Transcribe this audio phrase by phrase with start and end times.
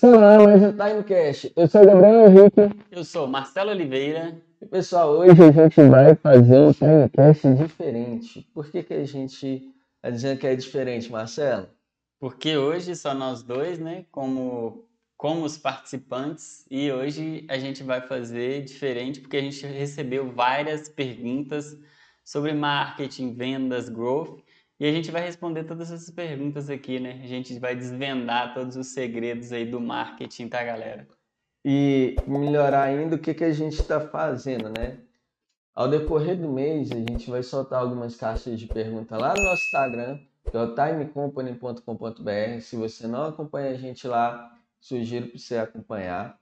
[0.00, 1.52] Olá, mais um Timecast.
[1.54, 2.84] Eu sou o Gabriel Henrique.
[2.90, 4.40] Eu sou Marcelo Oliveira.
[4.58, 8.48] E pessoal, hoje a gente vai fazer um Timecast diferente.
[8.54, 11.68] Por que, que a gente está dizendo que é diferente, Marcelo?
[12.18, 18.00] Porque hoje só nós dois, né, como, como os participantes, e hoje a gente vai
[18.00, 21.76] fazer diferente porque a gente recebeu várias perguntas
[22.24, 24.40] sobre marketing, vendas, growth.
[24.82, 27.20] E a gente vai responder todas essas perguntas aqui, né?
[27.22, 31.06] A gente vai desvendar todos os segredos aí do marketing, tá, galera?
[31.64, 34.98] E melhorar ainda o que, que a gente está fazendo, né?
[35.72, 39.62] Ao decorrer do mês, a gente vai soltar algumas caixas de pergunta lá no nosso
[39.66, 40.18] Instagram,
[40.50, 42.60] que é o timecompany.com.br.
[42.60, 46.36] Se você não acompanha a gente lá, sugiro para você acompanhar.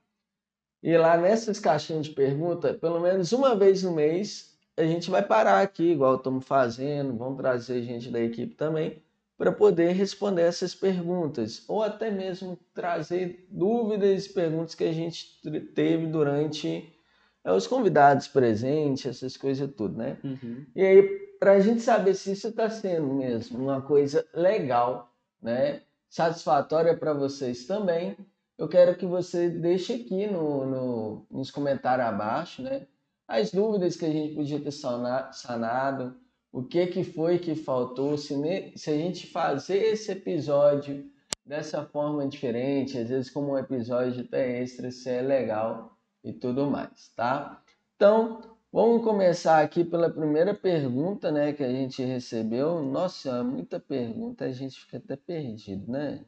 [0.81, 4.50] E lá nessas caixinhas de pergunta, pelo menos uma vez no mês,
[4.81, 9.01] a gente vai parar aqui, igual estamos fazendo, vamos trazer gente da equipe também,
[9.37, 15.41] para poder responder essas perguntas, ou até mesmo trazer dúvidas e perguntas que a gente
[15.73, 16.93] teve durante
[17.43, 20.17] é, os convidados presentes, essas coisas tudo, né?
[20.23, 20.65] Uhum.
[20.75, 21.01] E aí,
[21.39, 25.81] para a gente saber se isso está sendo mesmo uma coisa legal, né?
[26.07, 28.15] Satisfatória para vocês também,
[28.57, 32.85] eu quero que você deixe aqui no, no, nos comentários abaixo, né?
[33.31, 36.19] As dúvidas que a gente podia ter sanado,
[36.51, 41.09] o que, que foi que faltou, se, ne, se a gente fazer esse episódio
[41.45, 46.69] dessa forma diferente, às vezes como um episódio até extra, se é legal e tudo
[46.69, 47.63] mais, tá?
[47.95, 52.81] Então, vamos começar aqui pela primeira pergunta, né, que a gente recebeu.
[52.81, 56.25] Nossa, muita pergunta, a gente fica até perdido, né?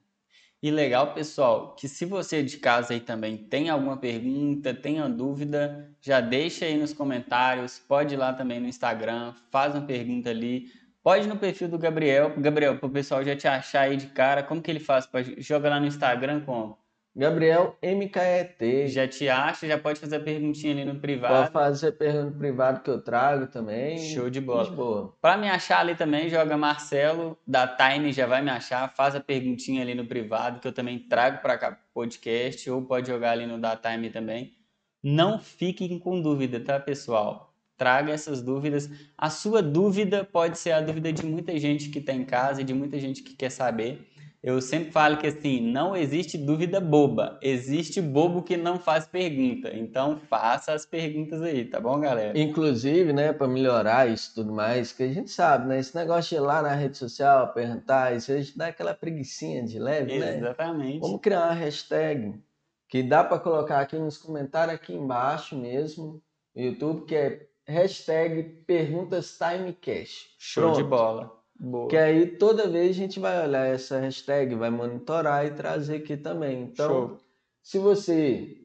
[0.64, 5.10] E legal, pessoal, que se você de casa aí também tem alguma pergunta, tem uma
[5.10, 10.30] dúvida, já deixa aí nos comentários, pode ir lá também no Instagram, faz uma pergunta
[10.30, 10.72] ali,
[11.04, 14.08] pode ir no perfil do Gabriel, Gabriel, para o pessoal já te achar aí de
[14.08, 15.06] cara, como que ele faz?
[15.38, 16.78] Joga lá no Instagram como?
[17.16, 18.88] Gabriel MKET.
[18.88, 21.52] Já te acha, já pode fazer a perguntinha ali no privado.
[21.52, 24.00] Pode fazer pergunta privado que eu trago também.
[24.00, 24.66] Show de bola.
[24.66, 25.16] De boa.
[25.22, 29.20] Para me achar ali também, joga Marcelo da Time, já vai me achar, faz a
[29.20, 33.46] perguntinha ali no privado que eu também trago para cá podcast ou pode jogar ali
[33.46, 34.56] no da Time também.
[35.04, 37.54] Não fiquem com dúvida, tá, pessoal?
[37.78, 38.90] Traga essas dúvidas.
[39.18, 42.64] A sua dúvida pode ser a dúvida de muita gente que está em casa e
[42.64, 44.08] de muita gente que quer saber.
[44.44, 49.74] Eu sempre falo que assim, não existe dúvida boba, existe bobo que não faz pergunta.
[49.74, 52.38] Então faça as perguntas aí, tá bom, galera?
[52.38, 56.36] Inclusive, né, para melhorar isso tudo mais, que a gente sabe, né, esse negócio de
[56.36, 60.42] ir lá na rede social, perguntar, isso a gente dá aquela preguiçinha de leve, Exatamente.
[60.42, 60.48] né?
[60.50, 61.00] Exatamente.
[61.00, 62.44] Vamos criar uma hashtag
[62.90, 66.22] que dá para colocar aqui nos comentários aqui embaixo mesmo,
[66.54, 70.36] no YouTube, que é hashtag perguntas timecast.
[70.38, 70.78] Show Pronto.
[70.78, 71.43] de bola.
[71.64, 71.88] Boa.
[71.88, 76.18] Que aí toda vez a gente vai olhar essa hashtag, vai monitorar e trazer aqui
[76.18, 76.64] também.
[76.64, 77.18] Então, Show.
[77.62, 78.58] se você.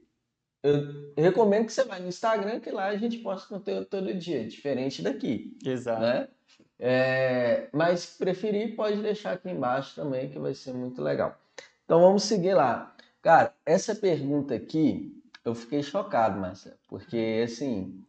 [0.65, 4.45] Eu recomendo que você vá no Instagram, que lá a gente posta conteúdo todo dia,
[4.49, 5.57] diferente daqui.
[5.65, 6.03] Exato.
[6.03, 6.29] Né?
[6.77, 11.39] É, mas se preferir, pode deixar aqui embaixo também, que vai ser muito legal.
[11.85, 12.97] Então vamos seguir lá.
[13.23, 18.05] Cara, essa pergunta aqui, eu fiquei chocado, Marcelo, porque assim,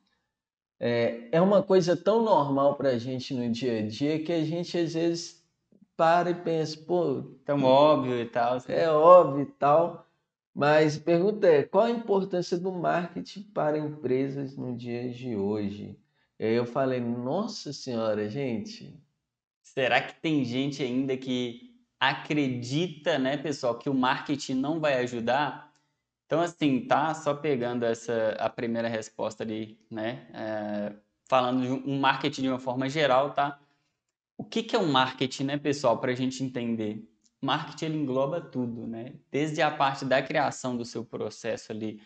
[0.80, 4.44] é, é uma coisa tão normal para a gente no dia a dia que a
[4.44, 5.40] gente às vezes
[5.98, 7.24] para e pensa, pô.
[7.44, 8.54] Tão óbvio e tal.
[8.54, 8.72] Assim.
[8.72, 10.08] É óbvio e tal.
[10.56, 16.00] Mas a pergunta é: qual a importância do marketing para empresas no dia de hoje?
[16.40, 18.98] E aí eu falei: nossa senhora, gente.
[19.62, 21.70] Será que tem gente ainda que
[22.00, 25.69] acredita, né, pessoal, que o marketing não vai ajudar?
[26.30, 30.28] Então, assim, tá só pegando essa a primeira resposta ali, né?
[30.32, 30.94] É,
[31.28, 33.60] falando de um marketing de uma forma geral, tá?
[34.38, 37.04] O que, que é um marketing, né, pessoal, para a gente entender?
[37.42, 39.16] Marketing ele engloba tudo, né?
[39.32, 42.00] Desde a parte da criação do seu processo ali,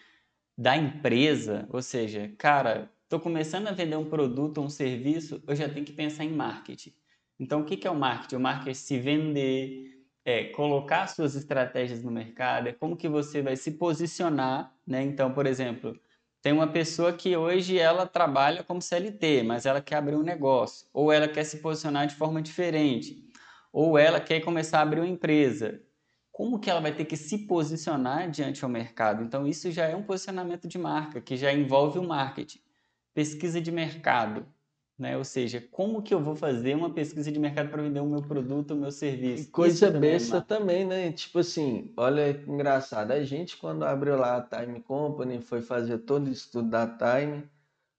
[0.58, 5.54] da empresa, ou seja, cara, estou começando a vender um produto ou um serviço, eu
[5.54, 6.94] já tenho que pensar em marketing.
[7.38, 8.36] Então, o que, que é o marketing?
[8.38, 9.93] O marketing é se vender,
[10.26, 15.02] é colocar suas estratégias no mercado, é como que você vai se posicionar, né?
[15.04, 16.00] Então, por exemplo,
[16.42, 20.88] tem uma pessoa que hoje ela trabalha como CLT, mas ela quer abrir um negócio,
[20.94, 23.24] ou ela quer se posicionar de forma diferente,
[23.72, 25.82] ou ela quer começar a abrir uma empresa.
[26.32, 29.24] Como que ela vai ter que se posicionar diante ao mercado?
[29.24, 32.60] Então, isso já é um posicionamento de marca, que já envolve o marketing.
[33.14, 34.46] Pesquisa de mercado.
[34.98, 35.18] Né?
[35.18, 38.22] Ou seja, como que eu vou fazer uma pesquisa de mercado para vender o meu
[38.22, 39.50] produto, o meu serviço?
[39.52, 41.12] Coisa Isso besta também, né?
[41.12, 43.12] Tipo assim, olha que engraçado.
[43.12, 47.44] A gente, quando abriu lá a Time Company, foi fazer todo o estudo da Time.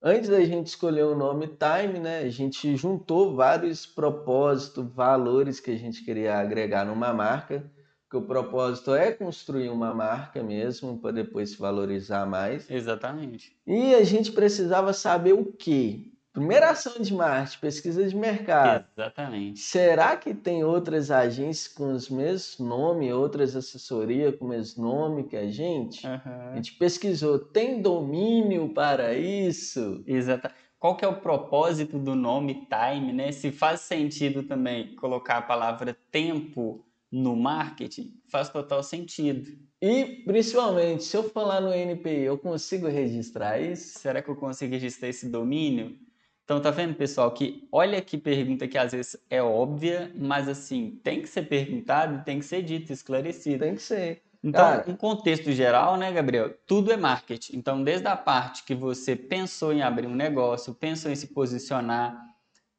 [0.01, 2.21] Antes da gente escolher o nome Time, né?
[2.21, 7.71] A gente juntou vários propósitos, valores que a gente queria agregar numa marca.
[8.05, 12.71] porque o propósito é construir uma marca mesmo para depois se valorizar mais.
[12.71, 13.57] Exatamente.
[13.67, 16.14] E a gente precisava saber o quê?
[16.35, 18.85] Primeira ação de marketing, pesquisa de mercado.
[18.93, 19.61] Exatamente.
[19.61, 25.23] Será que tem outras agências com os mesmos nomes, outras assessorias com o mesmo nome
[25.29, 26.05] que a gente?
[26.05, 26.51] Uhum.
[26.51, 30.03] A gente pesquisou, tem domínio para isso?
[30.09, 30.51] Exato.
[30.77, 33.31] Qual que é o propósito do nome time, né?
[33.31, 39.57] Se faz sentido também colocar a palavra tempo no marketing, faz total sentido.
[39.81, 44.01] E, principalmente, se eu falar no NPI, eu consigo registrar isso?
[44.01, 45.97] Será que eu consigo registrar esse domínio?
[46.45, 51.01] Então, tá vendo, pessoal, que olha que pergunta que às vezes é óbvia, mas assim,
[51.03, 53.65] tem que ser perguntado, tem que ser dito, esclarecido.
[53.65, 54.23] Tem que ser.
[54.43, 56.55] Então, Cara, em contexto geral, né, Gabriel?
[56.67, 57.57] Tudo é marketing.
[57.57, 62.15] Então, desde a parte que você pensou em abrir um negócio, pensou em se posicionar,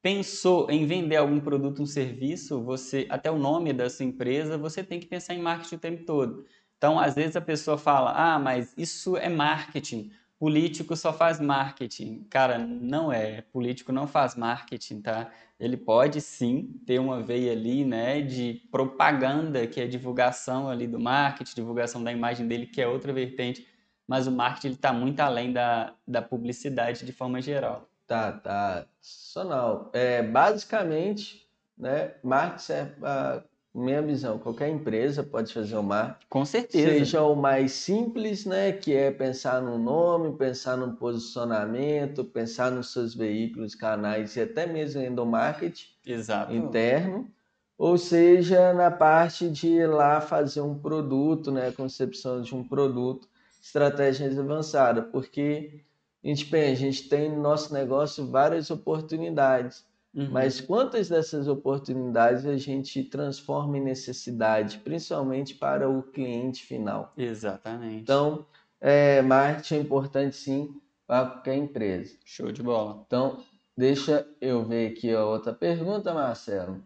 [0.01, 4.83] pensou em vender algum produto, um serviço, você até o nome da sua empresa, você
[4.83, 6.45] tem que pensar em marketing o tempo todo.
[6.77, 10.11] Então, às vezes a pessoa fala: "Ah, mas isso é marketing.
[10.39, 12.25] Político só faz marketing".
[12.29, 13.41] Cara, não é.
[13.41, 15.31] Político não faz marketing, tá?
[15.59, 20.99] Ele pode sim ter uma veia ali, né, de propaganda, que é divulgação ali do
[20.99, 23.65] marketing, divulgação da imagem dele, que é outra vertente,
[24.07, 27.89] mas o marketing está muito além da, da publicidade de forma geral.
[28.05, 28.85] Tá, tá.
[29.01, 29.89] Sonal.
[29.93, 33.45] É, basicamente, né, marketing serve para
[33.81, 36.25] minha visão, qualquer empresa pode fazer o marketing.
[36.30, 36.89] Com certeza.
[36.89, 42.94] Seja o mais simples, né, que é pensar no nome, pensar no posicionamento, pensar nos
[42.94, 46.54] seus veículos, canais e até mesmo endomarketing Exato.
[46.54, 47.30] interno,
[47.77, 53.28] ou seja, na parte de ir lá fazer um produto, né, concepção de um produto,
[53.62, 55.81] estratégias avançadas, porque
[56.24, 60.29] a gente pensa, a gente tem no nosso negócio várias oportunidades, Uhum.
[60.31, 67.12] mas quantas dessas oportunidades a gente transforma em necessidade, principalmente para o cliente final?
[67.17, 68.01] Exatamente.
[68.01, 68.45] Então,
[68.79, 72.17] é, marketing é importante sim para qualquer empresa.
[72.23, 73.03] Show de bola.
[73.06, 73.44] Então,
[73.75, 76.81] deixa eu ver aqui a outra pergunta, Marcelo.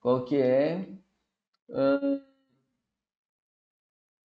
[0.00, 0.88] Qual que é?
[1.68, 2.20] Hum,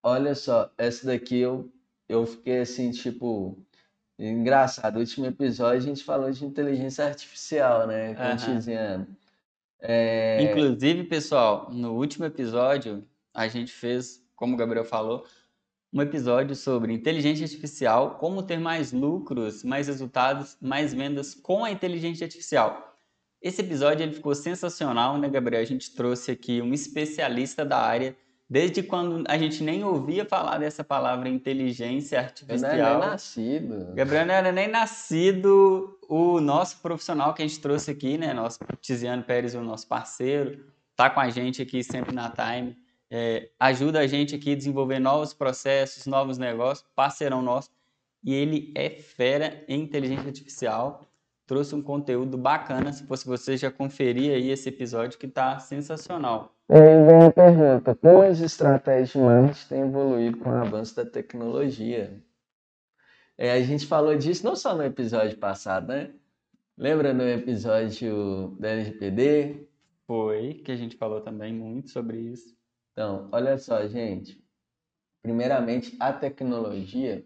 [0.02, 1.72] olha só, essa daqui eu,
[2.10, 3.64] eu fiquei assim, tipo,
[4.30, 4.96] engraçado.
[4.96, 8.14] No último episódio a gente falou de inteligência artificial, né?
[8.14, 8.36] Com o Aham.
[8.38, 9.08] Tiziano.
[9.80, 13.04] É, Inclusive, pessoal, no último episódio,
[13.34, 15.26] a gente fez, como o Gabriel falou,
[15.94, 21.72] um episódio sobre inteligência artificial, como ter mais lucros, mais resultados, mais vendas com a
[21.72, 22.96] inteligência artificial.
[23.42, 25.62] Esse episódio ele ficou sensacional, né, Gabriel?
[25.62, 28.16] A gente trouxe aqui um especialista da área,
[28.52, 32.70] desde quando a gente nem ouvia falar dessa palavra inteligência eu não artificial.
[32.70, 33.94] era nem nascido.
[33.96, 38.34] Gabriel não era nem nascido, o nosso profissional que a gente trouxe aqui, né?
[38.34, 40.66] Nosso Tiziano Pérez, o nosso parceiro,
[40.98, 42.78] tá com a gente aqui sempre na Time,
[43.10, 47.70] é, ajuda a gente aqui a desenvolver novos processos, novos negócios, parceirão nosso,
[48.22, 51.10] e ele é fera em inteligência artificial,
[51.52, 56.56] trouxe um conteúdo bacana, se fosse você já conferir aí esse episódio que tá sensacional.
[56.70, 60.96] E aí vem a pergunta: como as estratégias de marketing têm evoluído com o avanço
[60.96, 62.24] da tecnologia?
[63.38, 66.14] É, a gente falou disso não só no episódio passado, né?
[66.78, 69.68] Lembra no episódio da LGPD?
[70.08, 72.56] Foi que a gente falou também muito sobre isso.
[72.94, 74.42] Então, olha só, gente.
[75.22, 77.26] Primeiramente, a tecnologia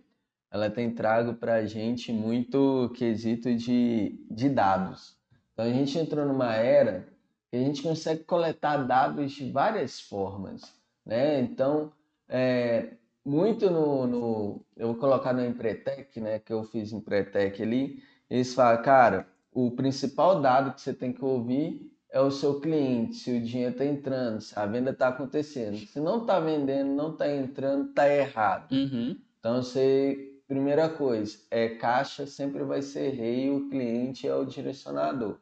[0.56, 5.18] ela tem trago para a gente muito quesito de, de dados.
[5.52, 7.10] Então, a gente entrou numa era
[7.52, 10.62] que a gente consegue coletar dados de várias formas,
[11.06, 11.42] né?
[11.42, 11.92] Então,
[12.30, 12.94] é,
[13.26, 16.40] muito no, no- eu vou colocar no Empretec, né?
[16.40, 21.24] Que eu fiz Empretec ali, eles falam, cara, o principal dado que você tem que
[21.24, 25.76] ouvir é o seu cliente, se o dinheiro está entrando, se a venda está acontecendo.
[25.80, 28.72] Se não está vendendo, não está entrando, está errado.
[28.72, 29.18] Uhum.
[29.38, 35.40] Então, você, primeira coisa, é caixa sempre vai ser rei, o cliente é o direcionador.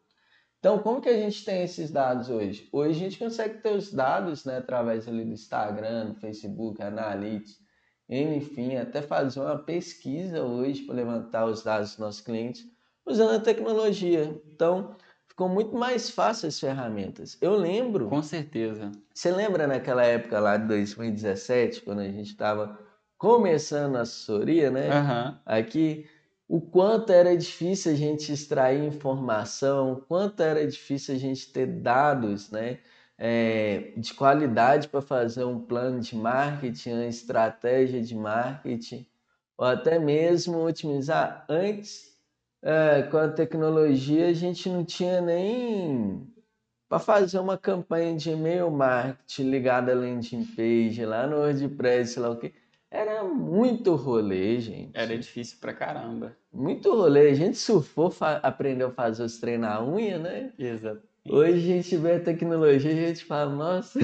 [0.59, 2.69] Então, como que a gente tem esses dados hoje?
[2.71, 7.59] Hoje a gente consegue ter os dados, né, através ali do Instagram, do Facebook, Analytics,
[8.09, 12.63] enfim, até fazer uma pesquisa hoje para levantar os dados dos nossos clientes
[13.05, 14.39] usando a tecnologia.
[14.53, 14.95] Então,
[15.27, 17.37] ficou muito mais fácil as ferramentas.
[17.41, 18.91] Eu lembro Com certeza.
[19.13, 22.79] você lembra naquela época lá de 2017, quando a gente estava
[23.23, 24.89] começando a assessoria, né?
[24.89, 25.39] Aham.
[25.45, 26.05] Aqui,
[26.47, 31.65] o quanto era difícil a gente extrair informação, o quanto era difícil a gente ter
[31.67, 32.79] dados, né?
[33.17, 39.05] é, de qualidade para fazer um plano de marketing, uma estratégia de marketing,
[39.57, 41.45] ou até mesmo otimizar.
[41.47, 42.17] Antes,
[42.61, 46.27] é, com a tecnologia, a gente não tinha nem
[46.89, 52.29] para fazer uma campanha de e-mail marketing ligada à landing page lá no WordPress, lá
[52.29, 52.53] o que.
[52.93, 54.91] Era muito rolê, gente.
[54.93, 56.37] Era difícil pra caramba.
[56.53, 57.31] Muito rolê.
[57.31, 60.53] A gente surfou, aprendeu a fazer os treinos na unha, né?
[60.59, 61.01] Exato.
[61.27, 63.99] Hoje a gente vê a tecnologia e a gente fala, nossa.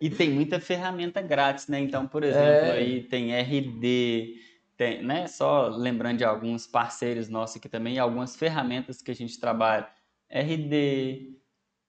[0.00, 1.80] E tem muita ferramenta grátis, né?
[1.80, 2.72] Então, por exemplo, é...
[2.72, 4.36] aí tem RD,
[4.76, 5.26] tem, né?
[5.26, 9.88] Só lembrando de alguns parceiros nossos aqui também, algumas ferramentas que a gente trabalha.
[10.30, 11.36] RD,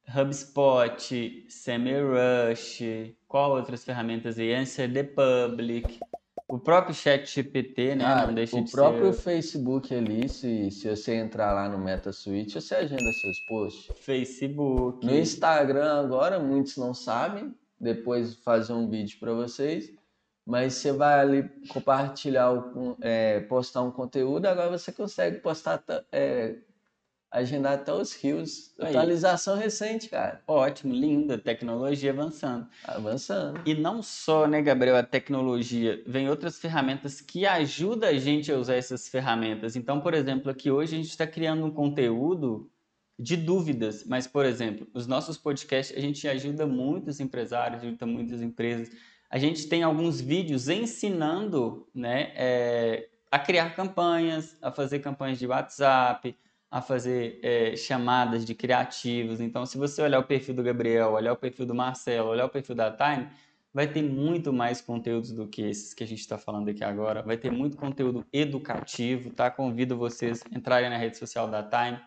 [0.07, 4.53] HubSpot, SEMrush, qual outras ferramentas aí?
[4.53, 5.99] Answer the Public,
[6.47, 8.05] o próprio chat GPT, né?
[8.05, 9.21] Ah, o próprio ser...
[9.21, 13.97] Facebook ali, se, se você entrar lá no MetaSuite, você agenda seus posts.
[13.99, 15.05] Facebook.
[15.05, 19.91] No Instagram agora, muitos não sabem, depois fazer um vídeo para vocês.
[20.45, 26.57] Mas você vai ali compartilhar, o, é, postar um conteúdo, agora você consegue postar é,
[27.31, 28.73] agendar até os rios.
[28.79, 28.89] Aí.
[28.89, 30.41] Atualização recente, cara.
[30.47, 32.67] Ótimo, linda, tecnologia avançando.
[32.83, 33.61] Avançando.
[33.65, 38.57] E não só, né, Gabriel, a tecnologia, vem outras ferramentas que ajudam a gente a
[38.57, 39.75] usar essas ferramentas.
[39.75, 42.69] Então, por exemplo, aqui hoje a gente está criando um conteúdo
[43.17, 48.41] de dúvidas, mas, por exemplo, os nossos podcasts, a gente ajuda muitos empresários, ajuda muitas
[48.41, 48.91] empresas.
[49.29, 55.47] A gente tem alguns vídeos ensinando, né, é, a criar campanhas, a fazer campanhas de
[55.47, 56.37] WhatsApp,
[56.75, 59.39] a fazer é, chamadas de criativos.
[59.39, 62.49] Então, se você olhar o perfil do Gabriel, olhar o perfil do Marcelo, olhar o
[62.49, 63.29] perfil da Time,
[63.73, 67.23] vai ter muito mais conteúdos do que esses que a gente está falando aqui agora.
[67.23, 69.49] Vai ter muito conteúdo educativo, tá?
[69.49, 71.97] Convido vocês a entrarem na rede social da Time.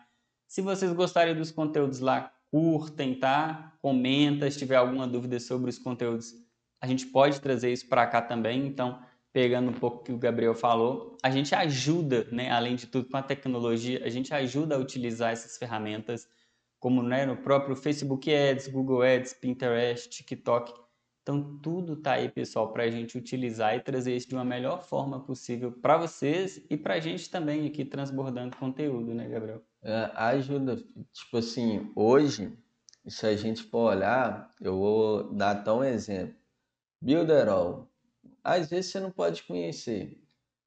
[0.47, 3.73] Se vocês gostarem dos conteúdos lá, curtem, tá?
[3.81, 6.35] Comenta, se tiver alguma dúvida sobre os conteúdos,
[6.79, 8.67] a gente pode trazer isso para cá também.
[8.67, 8.99] Então,
[9.31, 13.17] pegando um pouco que o Gabriel falou, a gente ajuda, né, além de tudo, com
[13.17, 16.27] a tecnologia, a gente ajuda a utilizar essas ferramentas,
[16.79, 20.73] como né, no próprio Facebook Ads, Google Ads, Pinterest, TikTok.
[21.21, 24.81] Então, tudo tá aí, pessoal, para a gente utilizar e trazer isso de uma melhor
[24.81, 29.61] forma possível para vocês e para a gente também aqui transbordando conteúdo, né, Gabriel?
[29.83, 30.77] É, ajuda.
[31.13, 32.57] Tipo assim, hoje,
[33.05, 36.35] se a gente for olhar, eu vou dar até um exemplo.
[37.01, 37.88] Builderall,
[38.43, 40.21] às vezes você não pode conhecer,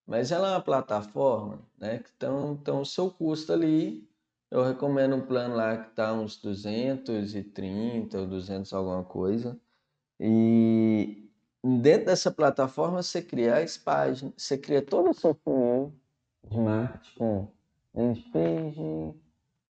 [0.07, 2.02] mas ela é uma plataforma, né?
[2.17, 4.09] Então, então o seu custo ali,
[4.50, 9.59] eu recomendo um plano lá que está uns 230 ou 200 alguma coisa.
[10.21, 11.31] E
[11.64, 15.93] dentro dessa plataforma você cria as páginas, você cria todo o seu funil
[16.49, 17.49] de marketing
[17.93, 19.14] com page,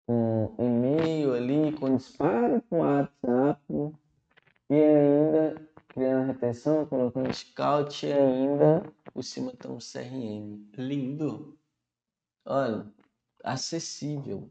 [0.06, 3.60] com e-mail ali, com disparo com WhatsApp
[4.70, 8.82] e ainda criando retenção, colocando scout e ainda
[9.12, 10.66] por cima tem um CRM.
[10.76, 11.58] Lindo.
[12.46, 12.86] Olha,
[13.44, 14.50] acessível.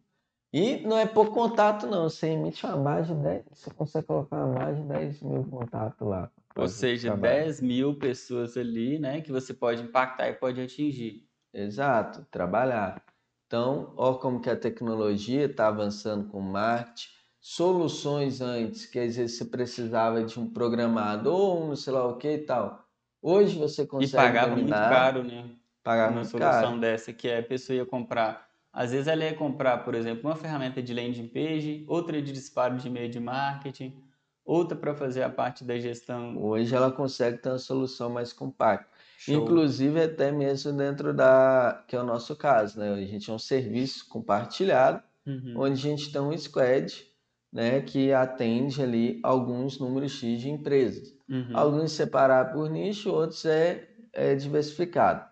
[0.51, 2.09] E não é por contato, não.
[2.09, 6.07] Você emite uma base de 10, você consegue colocar uma base de 10 mil contatos
[6.07, 6.31] lá.
[6.55, 7.43] Ou seja, trabalhar.
[7.43, 9.21] 10 mil pessoas ali, né?
[9.21, 11.27] Que você pode impactar e pode atingir.
[11.53, 13.03] Exato, trabalhar.
[13.45, 19.15] Então, ó como que a tecnologia está avançando com o marketing, soluções antes, que às
[19.15, 22.85] vezes você precisava de um programador, ou um sei lá o que e tal.
[23.21, 24.13] Hoje você consegue.
[24.13, 25.49] E pagava dominar, muito caro, né?
[25.83, 26.79] Pagava uma muito solução caro.
[26.79, 28.47] dessa, que é a pessoa ia comprar.
[28.71, 32.77] Às vezes ela ia comprar, por exemplo, uma ferramenta de landing page, outra de disparo
[32.77, 33.97] de e-mail de marketing,
[34.45, 36.37] outra para fazer a parte da gestão.
[36.37, 38.87] Hoje ela consegue ter uma solução mais compacta.
[39.17, 39.35] Show.
[39.35, 42.93] Inclusive até mesmo dentro da que é o nosso caso, né?
[42.93, 45.55] A gente é um serviço compartilhado, uhum.
[45.57, 47.08] onde a gente tem um squad
[47.51, 51.13] né, que atende ali alguns números X de empresas.
[51.27, 51.51] Uhum.
[51.53, 55.27] Alguns separar por nicho, outros é, é diversificado.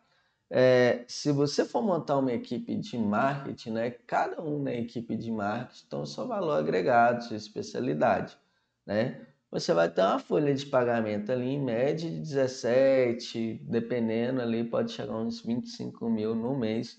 [0.49, 5.29] É, se você for montar uma equipe de marketing, né, cada um na equipe de
[5.31, 8.37] marketing tem o seu valor agregado, sua especialidade.
[8.85, 9.27] Né?
[9.51, 14.91] Você vai ter uma folha de pagamento ali em média de 17, dependendo ali, pode
[14.91, 16.97] chegar a uns 25 mil no mês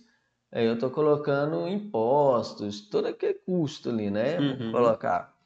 [0.50, 4.38] Aí eu estou colocando impostos, todo aquele custo ali, né?
[4.38, 4.72] Uhum.
[4.72, 5.36] Colocar.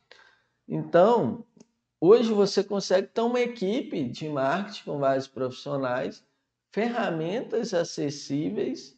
[0.69, 1.45] Então,
[2.01, 6.25] hoje você consegue ter uma equipe de marketing com vários profissionais,
[6.71, 8.97] ferramentas acessíveis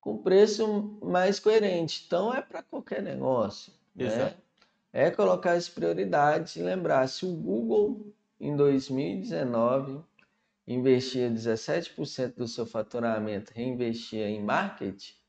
[0.00, 2.04] com preço mais coerente.
[2.06, 3.72] Então, é para qualquer negócio.
[3.94, 4.34] Né?
[4.92, 10.00] É colocar as prioridades e lembrar: se o Google em 2019
[10.66, 15.19] investia 17% do seu faturamento, reinvestia em marketing,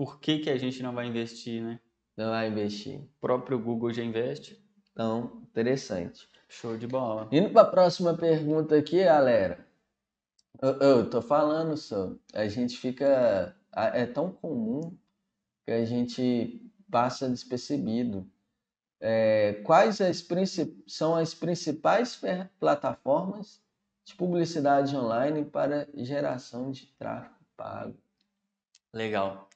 [0.00, 1.78] por que, que a gente não vai investir, né?
[2.16, 3.00] Não vai investir.
[3.00, 4.58] O próprio Google já investe.
[4.92, 6.26] Então, interessante.
[6.48, 7.28] Show de bola.
[7.30, 9.68] Indo para a próxima pergunta aqui, galera.
[10.62, 12.14] Eu, eu tô falando só.
[12.32, 13.54] A gente fica.
[13.74, 14.96] É tão comum
[15.66, 18.26] que a gente passa despercebido.
[19.02, 20.26] é, quais as
[20.86, 22.18] são as principais
[22.58, 23.62] plataformas
[24.02, 27.98] de publicidade online para geração de tráfego pago?
[28.94, 29.49] Legal.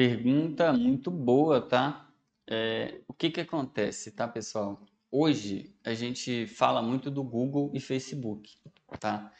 [0.00, 2.10] Pergunta muito boa, tá?
[2.48, 4.80] É, o que que acontece, tá, pessoal?
[5.10, 8.56] Hoje a gente fala muito do Google e Facebook,
[8.98, 9.30] tá?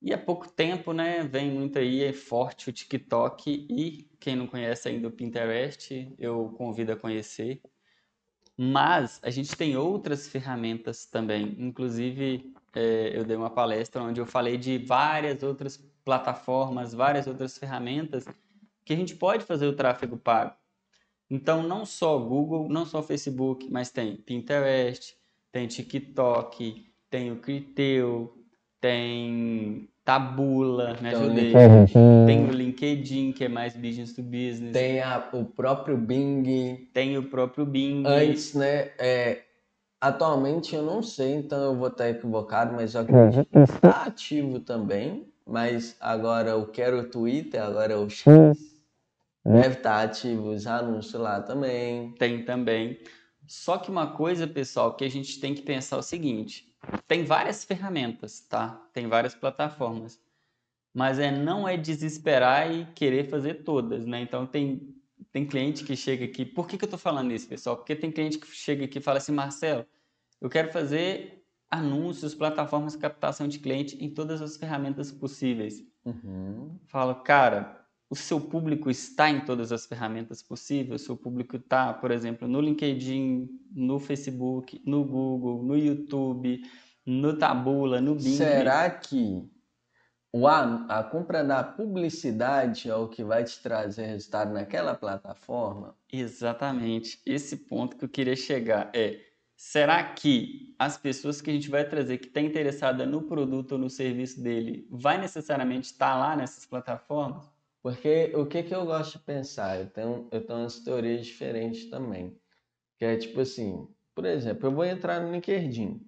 [0.00, 4.46] E há pouco tempo, né, vem muito aí, é forte o TikTok e quem não
[4.46, 7.60] conhece ainda o Pinterest, eu convido a conhecer.
[8.56, 11.56] Mas a gente tem outras ferramentas também.
[11.58, 17.58] Inclusive, é, eu dei uma palestra onde eu falei de várias outras plataformas, várias outras
[17.58, 18.24] ferramentas
[18.88, 20.54] que a gente pode fazer o tráfego pago.
[21.30, 25.14] Então, não só Google, não só Facebook, mas tem Pinterest,
[25.52, 28.32] tem TikTok, tem o Criteo,
[28.80, 31.52] tem Tabula, me ajudei.
[32.26, 34.72] Tem o LinkedIn, que é mais business to business.
[34.72, 36.88] Tem a, o próprio Bing.
[36.94, 38.04] Tem o próprio Bing.
[38.06, 38.92] Antes, né?
[38.98, 39.42] É,
[40.00, 44.60] atualmente eu não sei, então eu vou estar equivocado, mas eu acredito que está ativo
[44.60, 45.28] também.
[45.46, 48.67] Mas agora eu quero o Twitter, agora é o X.
[49.44, 52.12] Deve estar ativo os anúncios lá também.
[52.12, 53.00] Tem também.
[53.46, 56.74] Só que uma coisa, pessoal, que a gente tem que pensar é o seguinte:
[57.06, 58.70] tem várias ferramentas, tá?
[58.92, 60.20] Tem várias plataformas.
[60.92, 64.20] Mas é não é desesperar e querer fazer todas, né?
[64.20, 64.94] Então tem
[65.32, 66.44] tem cliente que chega aqui.
[66.44, 67.76] Por que, que eu estou falando isso, pessoal?
[67.76, 69.86] Porque tem cliente que chega aqui e fala assim, Marcelo,
[70.40, 75.84] eu quero fazer anúncios, plataformas de captação de cliente em todas as ferramentas possíveis.
[76.04, 76.78] Uhum.
[76.86, 77.77] Falo, cara,
[78.10, 82.48] o seu público está em todas as ferramentas possíveis, o seu público está, por exemplo,
[82.48, 86.62] no LinkedIn, no Facebook, no Google, no YouTube,
[87.04, 88.36] no Tabula, no Bing.
[88.36, 89.46] Será que
[90.46, 95.94] a, a compra da publicidade é o que vai te trazer resultado naquela plataforma?
[96.10, 97.20] Exatamente.
[97.26, 99.20] Esse ponto que eu queria chegar é,
[99.54, 103.78] será que as pessoas que a gente vai trazer que está interessada no produto ou
[103.78, 107.57] no serviço dele vai necessariamente estar lá nessas plataformas?
[107.82, 109.80] Porque o que, que eu gosto de pensar?
[109.80, 112.38] Eu tenho, eu tenho umas teorias diferentes também.
[112.98, 116.04] Que é tipo assim, por exemplo, eu vou entrar no LinkedIn.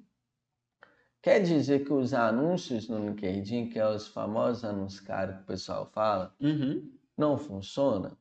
[1.22, 5.46] Quer dizer que os anúncios no LinkedIn, que é os famosos anúncios caros que o
[5.46, 6.90] pessoal fala, uhum.
[7.16, 8.18] não funciona?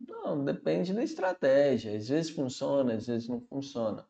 [0.00, 1.96] Não, depende da estratégia.
[1.96, 4.04] Às vezes funciona, às vezes não funciona.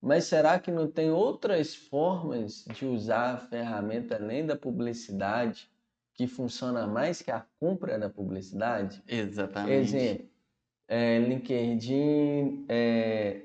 [0.00, 5.71] Mas será que não tem outras formas de usar a ferramenta além da publicidade
[6.22, 9.02] que funciona mais que a compra da publicidade.
[9.08, 9.96] Exatamente.
[9.96, 10.26] Exemplo,
[10.86, 13.42] é, LinkedIn, é,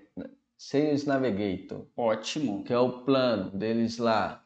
[0.56, 1.88] Sales Navigator.
[1.96, 2.64] Ótimo.
[2.64, 4.46] Que é o plano deles lá.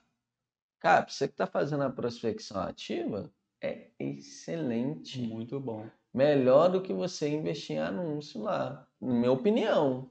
[0.79, 3.29] Cara, você que está fazendo a prospecção ativa,
[3.61, 5.21] é excelente.
[5.21, 5.85] Muito bom.
[6.13, 10.09] Melhor do que você investir em anúncio lá, na minha opinião.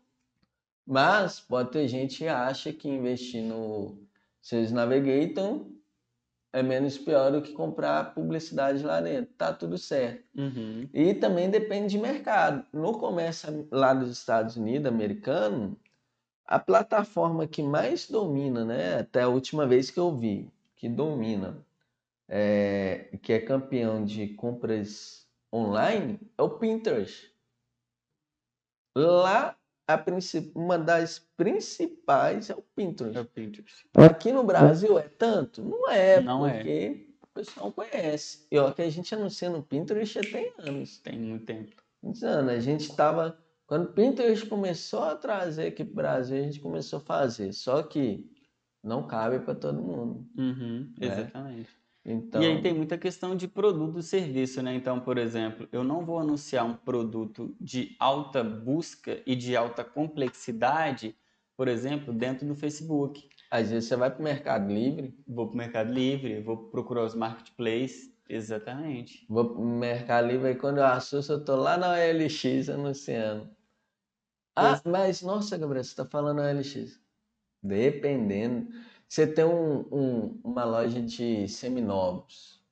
[0.87, 3.99] Mas pode ter gente que acha que investir no
[4.43, 5.67] Sales Navigator
[6.53, 9.33] é menos pior do que comprar publicidade lá dentro.
[9.35, 10.25] Tá tudo certo.
[10.37, 10.89] Uhum.
[10.93, 12.65] E também depende de mercado.
[12.73, 15.79] No comércio lá dos Estados Unidos, americano,
[16.45, 18.99] a plataforma que mais domina, né?
[18.99, 21.65] Até a última vez que eu vi, que domina,
[22.29, 27.31] é, que é campeão de compras online, é o Pinterest.
[28.97, 29.57] Lá
[30.55, 33.17] uma das principais é o Pinterest.
[33.17, 33.87] É o Pinterest.
[33.95, 35.63] Aqui no Brasil é tanto?
[35.63, 36.55] Não é, não é.
[36.55, 37.25] porque é.
[37.25, 38.47] o pessoal conhece.
[38.51, 40.99] E ó, que a gente anuncia no Pinterest já tem anos.
[40.99, 41.83] Tem muito tempo.
[42.03, 42.53] Muitos anos.
[42.53, 43.39] A gente estava.
[43.67, 47.53] Quando o Pinterest começou a trazer aqui para o Brasil, a gente começou a fazer.
[47.53, 48.29] Só que
[48.83, 50.27] não cabe para todo mundo.
[50.37, 51.07] Uhum, né?
[51.07, 51.80] Exatamente.
[52.05, 52.43] Então...
[52.43, 54.75] E aí tem muita questão de produto e serviço, né?
[54.75, 59.85] Então, por exemplo, eu não vou anunciar um produto de alta busca e de alta
[59.85, 61.15] complexidade,
[61.57, 63.29] por exemplo, dentro do Facebook.
[63.51, 65.15] Às vezes você vai para o Mercado Livre.
[65.27, 68.11] Vou para o Mercado Livre, vou procurar os marketplaces.
[68.29, 69.27] Exatamente.
[69.29, 73.51] Vou para o Mercado Livre e quando eu assusto, eu estou lá na OLX anunciando.
[74.57, 77.01] Ah, mas nossa, Gabriel, você está falando OLX.
[77.63, 78.69] Dependendo.
[79.11, 82.63] Você tem um, um, uma loja de seminovos,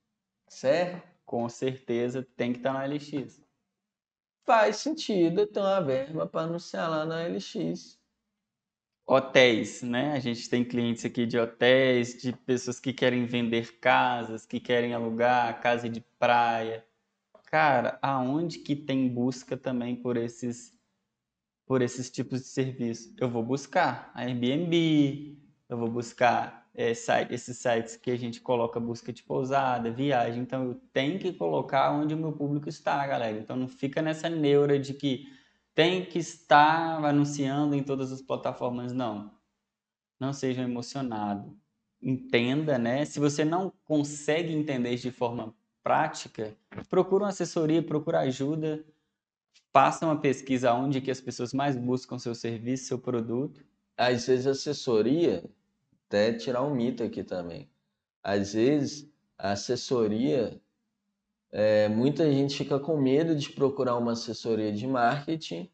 [0.46, 1.03] certo?
[1.27, 3.42] Com certeza tem que estar tá na LX.
[4.44, 7.98] Faz sentido ter uma verba para anunciar lá na LX.
[9.05, 10.12] Hotéis, né?
[10.12, 14.94] A gente tem clientes aqui de hotéis, de pessoas que querem vender casas, que querem
[14.94, 16.87] alugar casa de praia.
[17.46, 20.72] Cara, aonde que tem busca também por esses
[21.66, 23.12] por esses tipos de serviço?
[23.18, 28.78] Eu vou buscar Airbnb, eu vou buscar é, site, esses sites que a gente coloca
[28.78, 30.42] busca de pousada, viagem.
[30.42, 33.37] Então eu tenho que colocar onde o meu público está, galera.
[33.37, 35.26] Então não fica nessa neura de que
[35.74, 38.92] tem que estar anunciando em todas as plataformas.
[38.92, 39.31] Não.
[40.18, 41.57] Não seja emocionado.
[42.00, 43.04] Entenda, né?
[43.04, 46.57] Se você não consegue entender de forma prática,
[46.88, 48.85] procura uma assessoria, procura ajuda,
[49.72, 53.64] faça uma pesquisa onde que as pessoas mais buscam seu serviço, seu produto.
[53.96, 55.44] Às vezes assessoria,
[56.08, 57.70] até tirar um mito aqui também.
[58.22, 60.60] Às vezes a assessoria,
[61.52, 65.70] é, muita gente fica com medo de procurar uma assessoria de marketing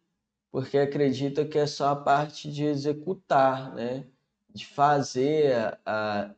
[0.54, 4.06] porque acredita que é só a parte de executar, né?
[4.48, 6.34] De fazer a, a,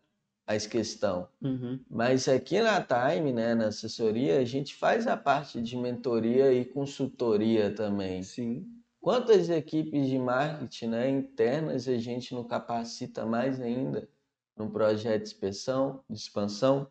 [0.46, 1.28] a questão.
[1.42, 1.78] Uhum.
[1.90, 6.64] Mas aqui na Time, né, na assessoria, a gente faz a parte de mentoria e
[6.64, 8.22] consultoria também.
[8.22, 8.66] Sim.
[9.06, 14.08] Quantas equipes de marketing né, internas a gente não capacita mais ainda
[14.56, 16.88] no projeto de expansão, de expansão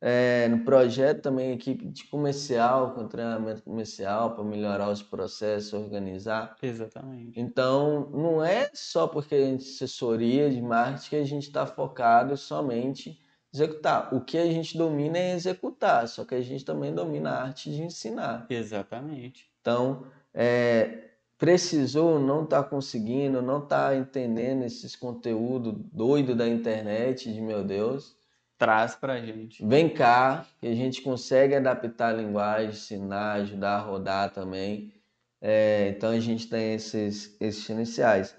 [0.00, 6.56] é, no projeto também equipe de comercial, com treinamento comercial para melhorar os processos, organizar.
[6.62, 7.38] Exatamente.
[7.38, 12.38] Então, não é só porque a gente assessoria de marketing que a gente está focado
[12.38, 13.18] somente em
[13.52, 14.14] executar.
[14.14, 17.70] O que a gente domina é executar, só que a gente também domina a arte
[17.70, 18.46] de ensinar.
[18.48, 19.52] Exatamente.
[19.60, 21.09] Então, é,
[21.40, 28.14] precisou, não está conseguindo, não está entendendo esses conteúdos doido da internet, de meu Deus
[28.60, 29.64] traz para a gente.
[29.64, 34.92] Vem cá, que a gente consegue adaptar a linguagem, ensinar, ajudar a rodar também.
[35.40, 38.36] É, então a gente tem esses, esses iniciais.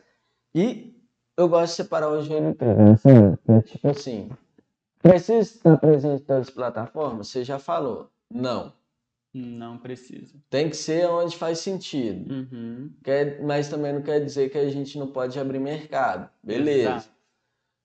[0.54, 0.96] E
[1.36, 2.56] eu gosto de separar o gênero
[3.48, 4.30] é tipo assim,
[5.02, 7.28] precisa estar presente em todas as plataformas?
[7.28, 8.08] Você já falou.
[8.30, 8.72] Não.
[9.34, 10.36] Não precisa.
[10.50, 12.34] Tem que ser onde faz sentido.
[12.34, 12.94] Uhum.
[13.04, 16.30] Quer, mas também não quer dizer que a gente não pode abrir mercado.
[16.44, 16.90] Beleza.
[16.90, 17.10] Exato.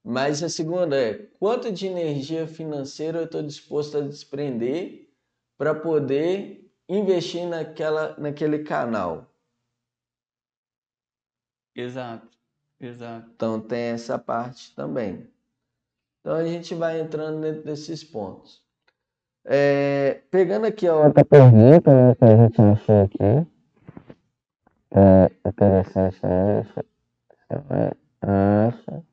[0.04, 5.08] Mas a segunda é quanto de energia financeira eu estou disposto a desprender
[5.56, 9.32] para poder investir naquela, naquele canal.
[11.74, 12.38] Exato,
[12.80, 13.30] exato.
[13.34, 15.28] Então tem essa parte também.
[16.20, 18.65] Então a gente vai entrando dentro desses pontos.
[19.48, 23.46] É, pegando aqui a outra pergunta né, que a gente achou aqui.
[24.90, 26.66] É interessante, né?
[28.20, 29.04] Acha.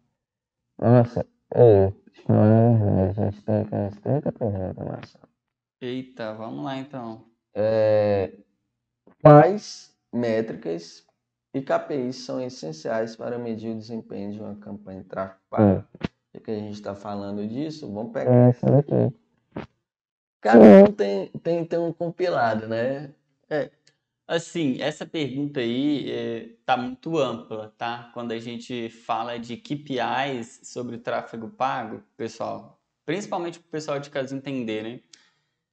[0.79, 5.29] Nossa, é, a gente tem que as 30 perguntas, Marcelo.
[5.79, 7.25] Eita, vamos lá então.
[7.53, 8.33] É,
[9.21, 11.05] quais métricas
[11.53, 15.83] e KPIs são essenciais para medir o desempenho de uma campanha de tráfego pago?
[16.33, 19.13] Já que a gente está falando disso, vamos pegar essa daqui.
[20.43, 23.11] Cada um tem, tem, tem um compilado, né?
[23.49, 23.71] É,
[24.27, 26.09] Assim, essa pergunta aí
[26.59, 28.09] está eh, muito ampla, tá?
[28.13, 33.99] Quando a gente fala de KPIs sobre o tráfego pago, pessoal, principalmente para o pessoal
[33.99, 34.99] de casa entender, né?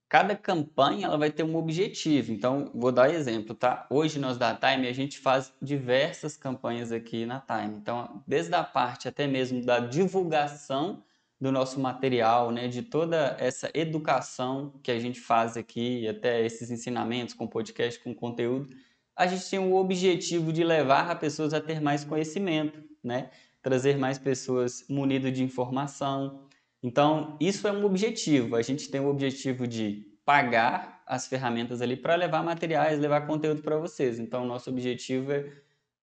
[0.09, 2.33] Cada campanha ela vai ter um objetivo.
[2.33, 3.87] Então, vou dar exemplo, tá?
[3.89, 7.77] Hoje nós da Time a gente faz diversas campanhas aqui na Time.
[7.77, 11.05] Então, desde a parte até mesmo da divulgação
[11.41, 16.71] do nosso material, né, de toda essa educação que a gente faz aqui, até esses
[16.71, 18.69] ensinamentos com podcast, com conteúdo,
[19.17, 23.31] a gente tem o objetivo de levar as pessoas a ter mais conhecimento, né,
[23.63, 26.47] trazer mais pessoas munidas de informação.
[26.83, 28.57] Então, isso é um objetivo.
[28.57, 33.63] A gente tem o objetivo de pagar as ferramentas ali para levar materiais, levar conteúdo
[33.63, 34.19] para vocês.
[34.19, 35.51] Então, nosso objetivo é,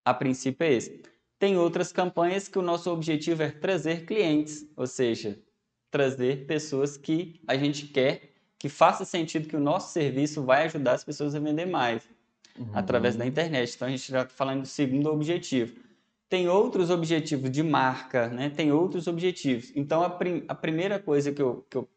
[0.03, 1.01] a princípio é esse.
[1.39, 5.39] Tem outras campanhas que o nosso objetivo é trazer clientes, ou seja,
[5.91, 10.93] trazer pessoas que a gente quer que faça sentido que o nosso serviço vai ajudar
[10.93, 12.03] as pessoas a vender mais
[12.57, 12.71] uhum.
[12.73, 13.75] através da internet.
[13.75, 15.75] Então a gente já está falando do segundo objetivo.
[16.27, 18.49] Tem outros objetivos de marca, né?
[18.49, 19.71] tem outros objetivos.
[19.75, 21.87] Então a, prim a primeira coisa que eu, que eu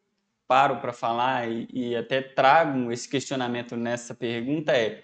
[0.46, 5.02] paro para falar e, e até trago esse questionamento nessa pergunta é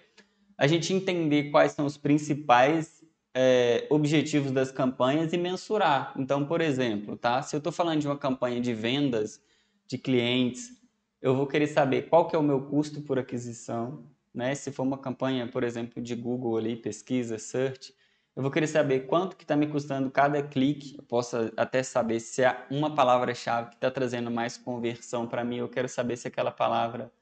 [0.58, 2.95] a gente entender quais são os principais
[3.38, 6.14] é, objetivos das campanhas e mensurar.
[6.16, 7.42] Então, por exemplo, tá?
[7.42, 9.42] se eu estou falando de uma campanha de vendas
[9.86, 10.70] de clientes,
[11.20, 14.02] eu vou querer saber qual que é o meu custo por aquisição.
[14.32, 14.54] Né?
[14.54, 17.92] Se for uma campanha, por exemplo, de Google ali, pesquisa, search,
[18.34, 20.96] eu vou querer saber quanto que está me custando cada clique.
[20.96, 25.56] Eu posso até saber se é uma palavra-chave que está trazendo mais conversão para mim.
[25.56, 27.12] Eu quero saber se aquela palavra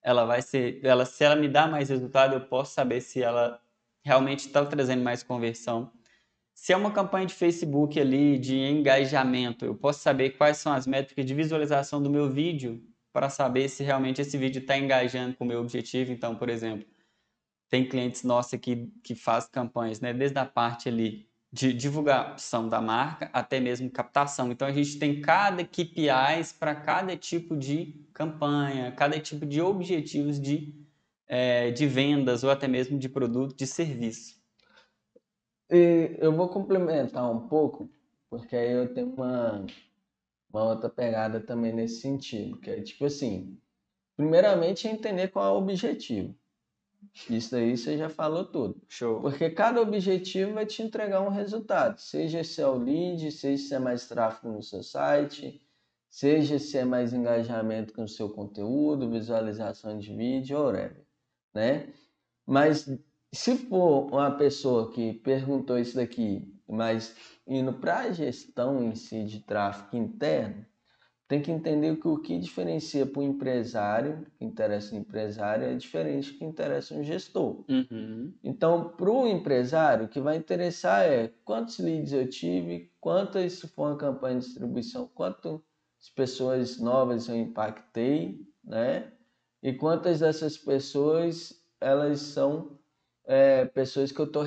[0.00, 3.60] ela vai ser, ela, se ela me dá mais resultado, eu posso saber se ela
[4.04, 5.90] realmente está trazendo mais conversão.
[6.54, 10.86] Se é uma campanha de Facebook ali de engajamento, eu posso saber quais são as
[10.86, 15.44] métricas de visualização do meu vídeo para saber se realmente esse vídeo está engajando com
[15.44, 16.12] o meu objetivo.
[16.12, 16.86] Então, por exemplo,
[17.68, 22.80] tem clientes nossos aqui que fazem campanhas, né, desde a parte ali de divulgação da
[22.80, 24.50] marca até mesmo captação.
[24.50, 30.40] Então a gente tem cada KPIs para cada tipo de campanha, cada tipo de objetivos
[30.40, 30.83] de
[31.26, 34.42] é, de vendas ou até mesmo de produto, de serviço.
[35.70, 37.90] E eu vou complementar um pouco,
[38.28, 39.64] porque aí eu tenho uma,
[40.52, 43.58] uma outra pegada também nesse sentido, que é tipo assim,
[44.16, 46.34] primeiramente é entender qual é o objetivo.
[47.28, 48.80] Isso aí você já falou tudo.
[48.88, 49.20] Show.
[49.20, 51.98] Porque cada objetivo vai te entregar um resultado.
[51.98, 55.60] Seja se é o lead, seja se é mais tráfego no seu site,
[56.08, 61.03] seja se é mais engajamento com o seu conteúdo, visualização de vídeo, whatever,
[61.54, 61.88] né?
[62.46, 62.90] Mas
[63.32, 69.24] se for uma pessoa que perguntou isso daqui, mas indo para a gestão em si
[69.24, 70.64] de tráfego interno,
[71.26, 75.74] tem que entender que o que diferencia para o empresário, que interessa o empresário, é
[75.74, 77.64] diferente do que interessa um gestor.
[77.68, 78.32] Uhum.
[78.42, 83.88] Então, para o empresário, o que vai interessar é quantos leads eu tive, quantas, for
[83.88, 85.60] uma campanha de distribuição, quantas
[86.14, 89.10] pessoas novas eu impactei, né?
[89.64, 92.78] E quantas dessas pessoas, elas são
[93.26, 94.44] é, pessoas que eu estou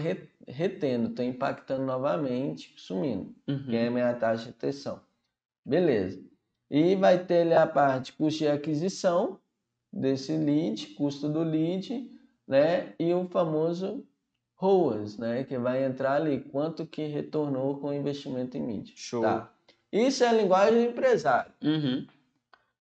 [0.48, 3.66] retendo, estou impactando novamente, sumindo, Uhum.
[3.66, 5.02] que é a minha taxa de retenção.
[5.66, 6.24] Beleza.
[6.70, 9.40] E vai ter ali a parte custo de aquisição
[9.92, 12.12] desse lead, custo do lead,
[12.48, 12.94] né?
[13.00, 14.06] E o famoso
[14.56, 15.44] ROAS, né?
[15.46, 18.94] Que vai entrar ali quanto que retornou com o investimento em mídia.
[18.96, 19.24] Show.
[19.24, 19.52] Tá.
[19.92, 21.52] Isso é a linguagem do empresário.
[21.64, 22.06] Uhum.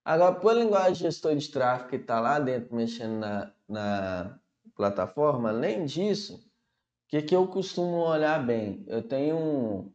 [0.07, 4.39] Agora, por linguagem de gestor de tráfego que está lá dentro mexendo na, na
[4.77, 8.85] plataforma, além disso, o que, que eu costumo olhar bem?
[8.87, 9.93] Eu tenho um,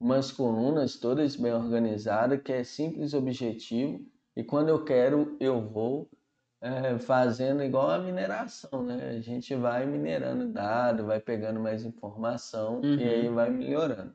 [0.00, 6.10] umas colunas todas bem organizadas, que é simples objetivo, e quando eu quero, eu vou
[6.60, 9.10] é, fazendo igual a mineração, né?
[9.10, 12.98] A gente vai minerando dado, vai pegando mais informação Uhum.
[12.98, 14.12] e aí vai melhorando.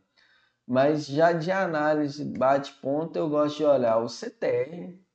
[0.67, 5.06] Mas já de análise bate-ponto, eu gosto de olhar o CTR.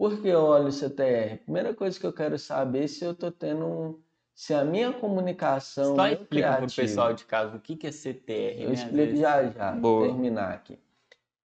[0.00, 1.36] Por que eu olho o CTR?
[1.44, 4.00] Primeira coisa que eu quero saber é se eu estou tendo um,
[4.34, 7.92] se a minha comunicação, Só explica para o pessoal de casa o que, que é
[7.92, 8.72] CTR, eu né?
[8.72, 10.06] Explico já já, vou Boa.
[10.08, 10.78] terminar aqui.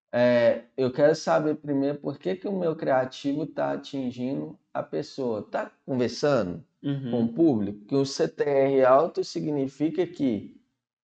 [0.09, 5.41] É, eu quero saber primeiro por que, que o meu criativo está atingindo a pessoa.
[5.41, 7.11] Está conversando Uhum.
[7.11, 7.85] com o público?
[7.87, 10.55] Que o CTR alto significa que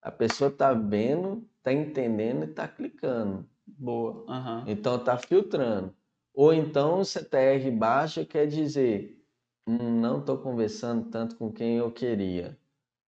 [0.01, 3.45] a pessoa está vendo, está entendendo e está clicando.
[3.67, 4.23] Boa.
[4.29, 4.63] Aham.
[4.69, 5.93] Então está filtrando.
[6.41, 9.23] Ou então o CTR baixo quer dizer,
[9.67, 12.57] "Hum, não estou conversando tanto com quem eu queria.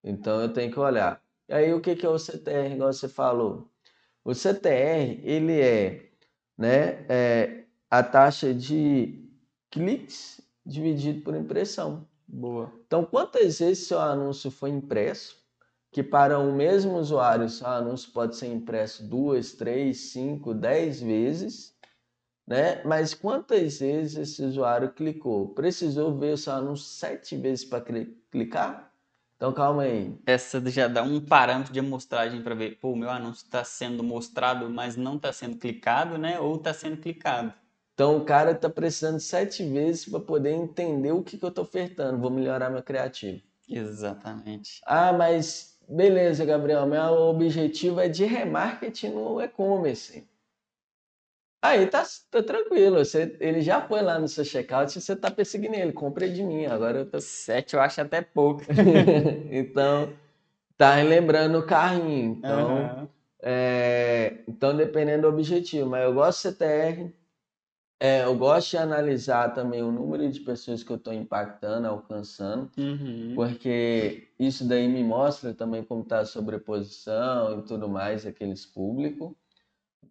[0.04, 1.20] Então eu tenho que olhar.
[1.50, 3.70] E aí o que que é o CTR, igual você falou?
[4.24, 6.12] O CTR, ele é,
[6.58, 9.28] né, é a taxa de
[9.72, 12.08] cliques dividido por impressão.
[12.28, 12.72] Boa.
[12.86, 15.38] Então, quantas vezes seu anúncio foi impresso?
[15.92, 21.73] Que para o mesmo usuário, seu anúncio pode ser impresso duas, três, cinco, dez vezes,
[22.48, 22.82] né?
[22.84, 25.50] Mas quantas vezes esse usuário clicou?
[25.50, 27.84] Precisou ver o seu anúncio sete vezes para
[28.32, 28.92] clicar?
[29.36, 30.18] Então, calma aí.
[30.26, 34.02] Essa já dá um parâmetro de amostragem para ver, pô, o meu anúncio está sendo
[34.02, 36.40] mostrado, mas não está sendo clicado, né?
[36.40, 37.54] Ou está sendo clicado.
[37.94, 41.64] Então, o cara está precisando sete vezes para poder entender o que, que eu estou
[41.64, 42.20] ofertando.
[42.20, 43.42] Vou melhorar meu criativo.
[43.70, 44.82] Exatamente.
[44.86, 46.86] Ah, mas beleza, Gabriel.
[46.88, 50.28] Meu objetivo é de remarketing no e-commerce.
[51.64, 52.98] Aí tá, tá tranquilo.
[52.98, 55.94] Você, ele já foi lá no seu checkout e você tá perseguindo ele.
[55.94, 56.66] Compre de mim.
[56.66, 57.18] Agora eu tô.
[57.24, 58.64] Sete eu acho até pouco.
[59.50, 60.12] então,
[60.78, 62.36] tá relembrando o carrinho.
[62.38, 63.10] Então, Aham.
[63.42, 65.90] é, então, dependendo do objetivo.
[65.90, 67.14] Mas eu gosto do CTR.
[67.98, 72.70] É, eu gosto de analisar também o número de pessoas que eu estou impactando, alcançando.
[72.78, 73.32] Uhum.
[73.36, 79.32] Porque isso daí me mostra também como está a sobreposição e tudo mais, aqueles públicos.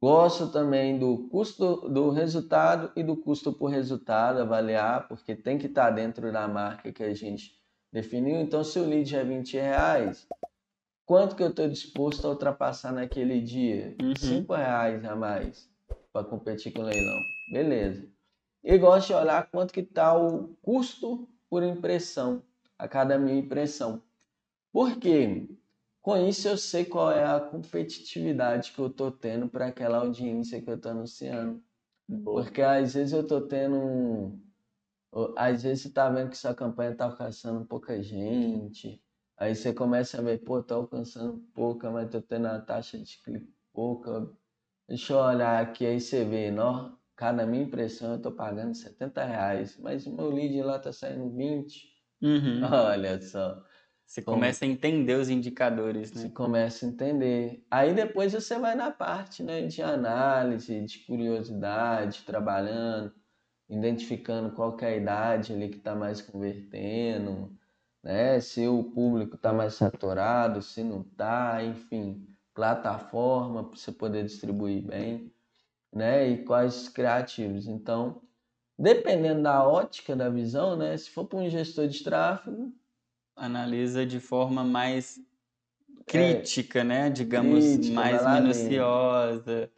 [0.03, 5.67] Gosto também do custo do resultado e do custo por resultado, avaliar, porque tem que
[5.67, 7.57] estar dentro da marca que a gente
[7.93, 8.41] definiu.
[8.41, 10.27] Então, se o lead é 20 reais,
[11.07, 13.95] quanto que eu estou disposto a ultrapassar naquele dia?
[14.03, 14.17] Uhum.
[14.17, 15.71] 5 reais a mais
[16.13, 17.21] para competir com o leilão.
[17.53, 18.05] Beleza.
[18.65, 22.43] E gosto de olhar quanto que está o custo por impressão,
[22.77, 24.03] a cada mil impressão.
[24.73, 25.47] Por quê?
[26.03, 30.61] Com isso eu sei qual é a competitividade que eu estou tendo para aquela audiência
[30.61, 31.63] que eu estou anunciando.
[32.09, 32.43] Boa.
[32.43, 34.43] Porque às vezes eu estou tendo um...
[35.37, 39.01] Às vezes você está vendo que sua campanha está alcançando pouca gente.
[39.37, 43.23] Aí você começa a ver, pô, tô alcançando pouca, mas tô tendo a taxa de
[43.23, 44.29] clique pouca.
[44.89, 49.25] Deixa eu olhar aqui, aí você vê, nó, cada minha impressão eu tô pagando 70
[49.25, 51.89] reais, mas o meu lead lá tá saindo 20.
[52.21, 52.61] Uhum.
[52.71, 53.63] Olha só,
[54.07, 56.31] Você começa a entender os indicadores, você né?
[56.35, 57.65] começa a entender.
[57.71, 63.13] Aí depois você vai na parte, né, de análise, de curiosidade, trabalhando,
[63.69, 67.57] identificando qual é a idade ali que tá mais convertendo,
[68.03, 68.41] né?
[68.41, 74.83] Se o público está mais saturado, se não está, enfim, plataforma para você poder distribuir
[74.83, 75.33] bem,
[75.93, 76.29] né?
[76.29, 77.67] E quais criativos.
[77.67, 78.21] Então,
[78.79, 80.97] dependendo da ótica da visão, né?
[80.97, 82.75] Se for para um gestor de tráfego,
[83.45, 85.21] analisa de forma mais
[86.07, 87.11] crítica, é, né?
[87.11, 89.71] Digamos, crítica, mais minuciosa.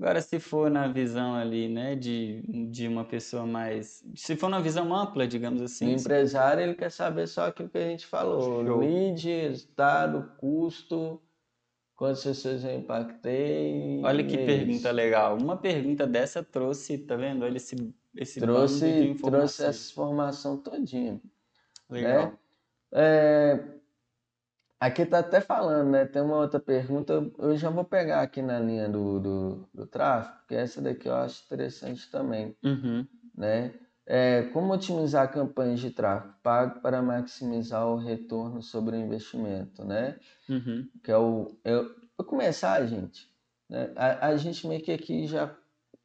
[0.00, 4.02] Agora, se for na visão ali, né, de, de uma pessoa mais.
[4.16, 5.86] Se for na visão ampla, digamos assim.
[5.86, 8.78] O empresário, ele quer saber só aquilo que a gente falou: Show.
[8.78, 11.22] lead, resultado, custo,
[11.94, 14.00] quantas pessoas eu impactei.
[14.02, 15.36] Olha que é pergunta legal.
[15.36, 17.44] Uma pergunta dessa trouxe, tá vendo?
[17.44, 17.76] Olha esse,
[18.16, 21.12] esse trouxe, trouxe essa informação todinha.
[21.12, 21.20] Né?
[21.90, 22.26] Legal.
[22.26, 22.38] Né?
[22.92, 23.58] É,
[24.82, 26.04] Aqui tá até falando, né?
[26.06, 30.38] Tem uma outra pergunta, eu já vou pegar aqui na linha do, do, do tráfego,
[30.38, 33.06] porque essa daqui eu acho interessante também, uhum.
[33.32, 33.72] né?
[34.04, 40.18] É, como otimizar campanhas de tráfego pago para maximizar o retorno sobre o investimento, né?
[40.48, 40.88] Uhum.
[41.04, 41.56] Que é o...
[41.64, 43.30] Eu, vou começar, gente,
[43.70, 43.92] né?
[43.94, 45.56] a, a gente meio que aqui já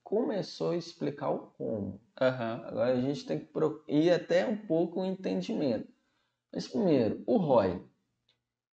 [0.03, 1.99] começou a explicar o como.
[2.21, 2.65] Uhum.
[2.67, 3.47] Agora a gente tem que
[3.87, 5.96] ir até um pouco o entendimento.
[6.53, 7.81] Mas primeiro, o ROI.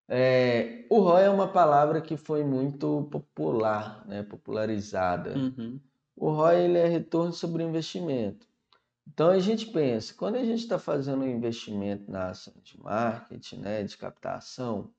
[0.08, 5.36] É, o ROI é uma palavra que foi muito popular, né, popularizada.
[5.36, 5.80] Uhum.
[6.16, 8.46] O ROI ele é retorno sobre investimento.
[9.06, 13.58] Então a gente pensa, quando a gente está fazendo um investimento na ação de marketing,
[13.58, 14.90] né, de captação,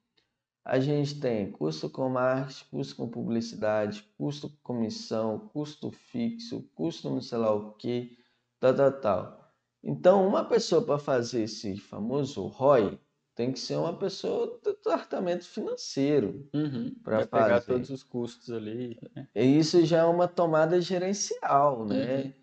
[0.63, 7.09] a gente tem custo com marketing, custo com publicidade, custo com comissão, custo fixo, custo
[7.09, 8.17] no sei lá o que,
[8.59, 9.44] tal, tal, tal.
[9.85, 12.99] Então uma pessoa para fazer esse famoso ROI,
[13.35, 16.95] tem que ser uma pessoa do departamento financeiro uhum.
[17.03, 18.97] para pegar todos os custos ali.
[19.13, 19.27] Né?
[19.35, 22.23] E isso já é uma tomada gerencial, né?
[22.23, 22.33] Uhum.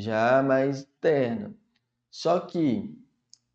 [0.00, 1.54] Já mais interna.
[2.10, 2.92] Só que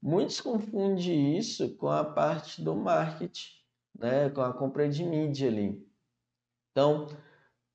[0.02, 3.52] muitos confundem isso com a parte do marketing,
[4.00, 4.30] né?
[4.30, 5.86] Com a compra de mídia ali.
[6.71, 7.08] Então,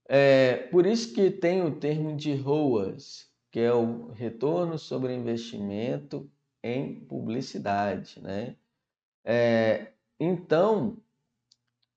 [0.08, 6.28] é por isso que tem o termo de ROAS, que é o retorno sobre investimento
[6.62, 8.56] em publicidade, né?
[9.24, 10.96] É, então,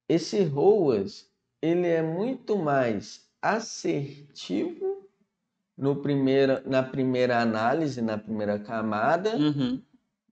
[0.07, 5.07] esse ROAS ele é muito mais assertivo
[5.77, 9.81] no primeira, na primeira análise, na primeira camada, uhum.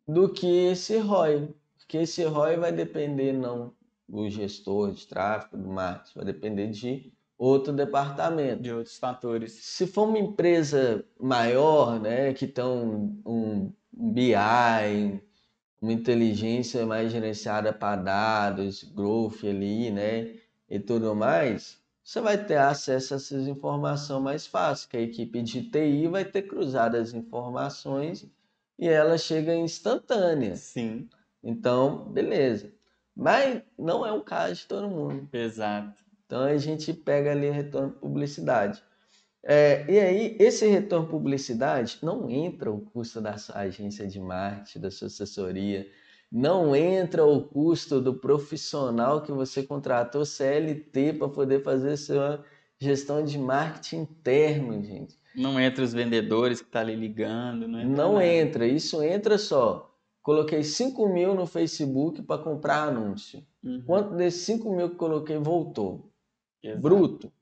[0.07, 1.49] do que esse ROI.
[1.77, 3.73] Porque esse ROI vai depender não
[4.07, 8.61] do gestor de tráfego, do marketing, vai depender de outro departamento.
[8.61, 9.51] De outros fatores.
[9.53, 15.21] Se for uma empresa maior, né, que tem um, um BI,
[15.81, 20.35] uma inteligência mais gerenciada para dados, growth ali, né?
[20.69, 25.41] E tudo mais, você vai ter acesso a essas informações mais fácil, que a equipe
[25.41, 28.25] de TI vai ter cruzado as informações
[28.79, 30.55] e ela chega instantânea.
[30.55, 31.09] Sim.
[31.43, 32.71] Então, beleza.
[33.15, 35.27] Mas não é o caso de todo mundo.
[35.31, 36.02] Exato.
[36.33, 38.81] Então a gente pega ali retorno de publicidade.
[39.43, 44.79] É, e aí, esse retorno publicidade não entra o custo da sua agência de marketing,
[44.79, 45.85] da sua assessoria,
[46.31, 52.43] não entra o custo do profissional que você contratou CLT para poder fazer sua
[52.79, 55.15] gestão de marketing interno, gente.
[55.35, 57.95] Não entra os vendedores que estão tá ali ligando, não entra.
[57.95, 58.25] Não nada.
[58.25, 59.95] entra, isso entra só.
[60.23, 63.45] Coloquei 5 mil no Facebook para comprar anúncio.
[63.63, 63.83] Uhum.
[63.85, 66.12] Quanto desses 5 mil que coloquei voltou?
[66.63, 66.81] Exato.
[66.81, 67.33] Bruto.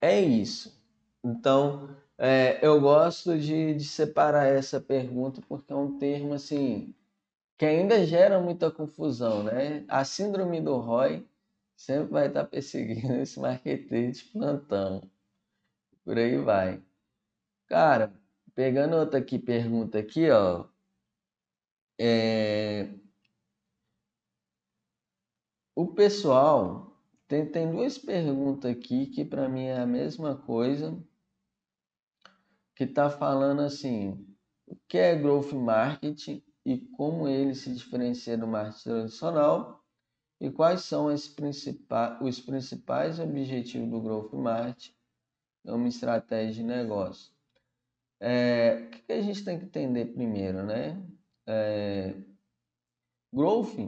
[0.00, 0.82] É isso.
[1.24, 6.94] Então, é, eu gosto de, de separar essa pergunta porque é um termo assim
[7.58, 9.84] que ainda gera muita confusão, né?
[9.88, 11.26] A síndrome do ROI
[11.76, 15.02] sempre vai estar perseguindo esse marketing de plantão.
[16.04, 16.82] Por aí vai.
[17.68, 18.12] Cara,
[18.54, 20.66] pegando outra aqui, pergunta aqui, ó.
[21.98, 22.88] É...
[25.76, 26.85] O pessoal
[27.28, 30.96] tem, tem duas perguntas aqui que para mim é a mesma coisa
[32.74, 34.26] que está falando assim,
[34.66, 39.84] o que é growth marketing e como ele se diferencia do marketing tradicional
[40.40, 44.94] e quais são principais, os principais objetivos do growth marketing
[45.64, 47.32] é uma estratégia de negócio.
[48.20, 51.02] É, o que a gente tem que entender primeiro, né?
[51.46, 52.14] É,
[53.32, 53.78] growth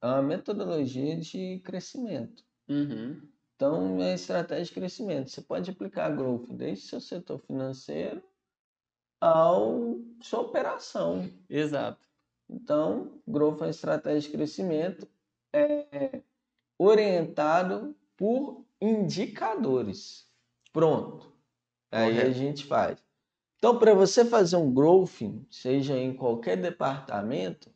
[0.00, 2.44] é uma metodologia de crescimento.
[2.72, 3.28] Uhum.
[3.54, 5.30] Então, é estratégia de crescimento.
[5.30, 8.22] Você pode aplicar growth desde seu setor financeiro
[9.20, 11.30] ao sua operação.
[11.48, 12.08] Exato.
[12.50, 15.08] Então, growth é uma estratégia de crescimento
[15.54, 16.22] é
[16.78, 20.28] orientado por indicadores.
[20.72, 21.32] Pronto.
[21.90, 22.30] Aí Correto.
[22.30, 22.98] a gente faz.
[23.58, 27.70] Então, para você fazer um growth, seja em qualquer departamento,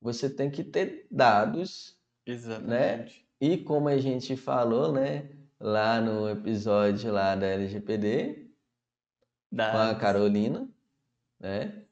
[0.00, 1.96] você tem que ter dados,
[2.62, 3.06] né?
[3.40, 5.30] E como a gente falou, né,
[5.60, 8.50] lá no episódio lá da LGPD,
[9.70, 9.94] com a.
[9.94, 10.68] Carolina,
[11.40, 11.86] né?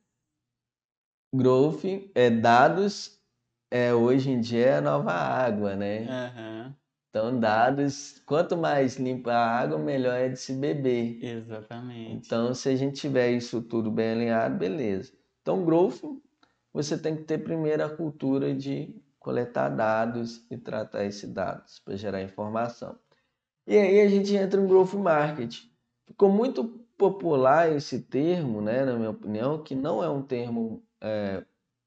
[1.33, 1.85] Growth
[2.17, 3.23] é dados
[3.71, 6.09] é hoje em dia é a nova água, né?
[6.09, 6.75] Aham,
[7.11, 11.19] Então dados, quanto mais limpa a água, melhor é de se beber.
[11.23, 12.27] exatamente.
[12.27, 15.13] Então, se a gente tiver isso tudo bem alinhado, beleza.
[15.43, 16.03] Então, growth,
[16.73, 18.95] você tem que ter primeiro a cultura de
[19.27, 22.97] coletar dados e tratar esses dados para gerar informação.
[23.67, 25.71] E aí a gente entra no growth marketing.
[26.07, 26.65] Ficou muito
[26.97, 31.45] popular esse termo, né, na minha opinião, que não é um termo é,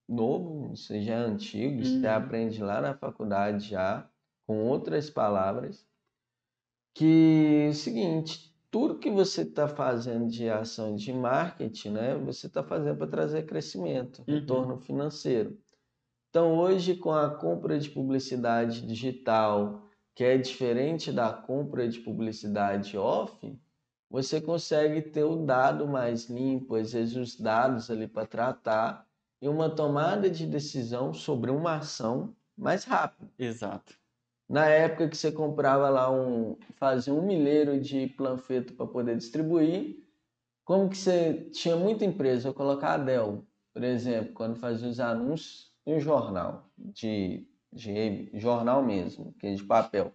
[0.07, 2.15] novo, isso já é antigo, você Uhum.
[2.15, 4.09] aprende lá na faculdade já,
[4.45, 5.87] com outras palavras,
[6.93, 12.47] que é o seguinte, tudo que você está fazendo de ação de marketing, né, você
[12.47, 14.31] está fazendo para trazer crescimento, Uhum.
[14.31, 15.57] retorno financeiro.
[16.29, 22.95] Então, hoje, com a compra de publicidade digital, que é diferente da compra de publicidade
[22.95, 23.57] off,
[24.09, 29.07] você consegue ter o dado mais limpo, às vezes os dados ali para tratar
[29.41, 33.31] e uma tomada de decisão sobre uma ação mais rápido.
[33.39, 33.95] Exato.
[34.47, 39.97] Na época que você comprava lá um, fazia um milheiro de panfleto para poder distribuir,
[40.63, 44.99] como que você tinha muita empresa, eu colocar a Dell, por exemplo, quando fazia os
[44.99, 50.13] anúncios um jornal, de, de jornal mesmo, que é de papel.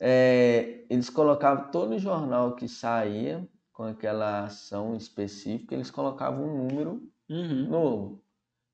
[0.00, 7.02] É, eles colocavam todo jornal que saía com aquela ação específica, eles colocavam um número
[7.30, 7.68] Uhum.
[7.68, 8.24] novo.